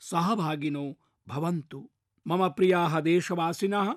सहभागिनो 0.00 0.86
भवन्तु। 1.28 1.88
मम 2.26 2.48
प्रियाः 2.48 3.00
देशवासिनः 3.00 3.94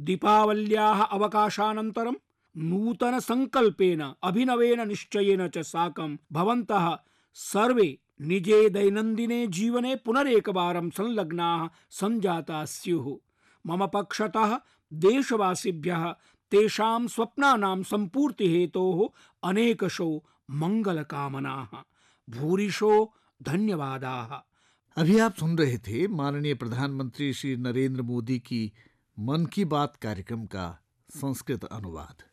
दीपावल्याः 0.00 1.02
अवकाशानन्तरं 1.02 2.14
नूतन 2.56 3.18
संकल्पेन 3.18 4.14
अभिनवेन 4.22 4.88
निश्चयेन 4.88 5.48
च 5.48 5.58
साकं 5.58 6.16
भवन्तः 6.32 6.98
सर्वे 7.34 7.98
निजे 8.20 8.68
दैनन्दिने 8.70 9.46
जीवने 9.46 9.96
पुनरेकवारं 9.96 10.90
संलग्नाः 10.90 11.68
सञ्जाताः 11.90 12.64
स्युः 12.64 13.16
मम 13.66 13.86
पक्षतः 13.86 14.58
देशवासिभ्यः 14.92 16.14
तेषां 16.50 17.06
स्वप्नानां 17.06 17.82
सम्पूर्तिहेतोः 17.82 19.08
अनेकशो 19.48 20.24
मंगलकामनाः 20.50 21.76
भूरिशो, 22.30 23.12
धन्यवादाः। 23.42 24.42
अभी 25.00 25.18
आप 25.18 25.34
सुन 25.34 25.58
रहे 25.58 25.78
थे 25.78 26.08
माननीय 26.08 26.54
प्रधानमंत्री 26.54 27.32
श्री 27.32 27.56
नरेंद्र 27.56 28.02
मोदी 28.02 28.38
की 28.38 28.72
मन 29.18 29.46
की 29.46 29.64
बात 29.64 29.96
कार्यक्रम 29.96 30.46
का 30.46 30.78
संस्कृत 31.10 31.64
अनुवाद। 31.64 32.24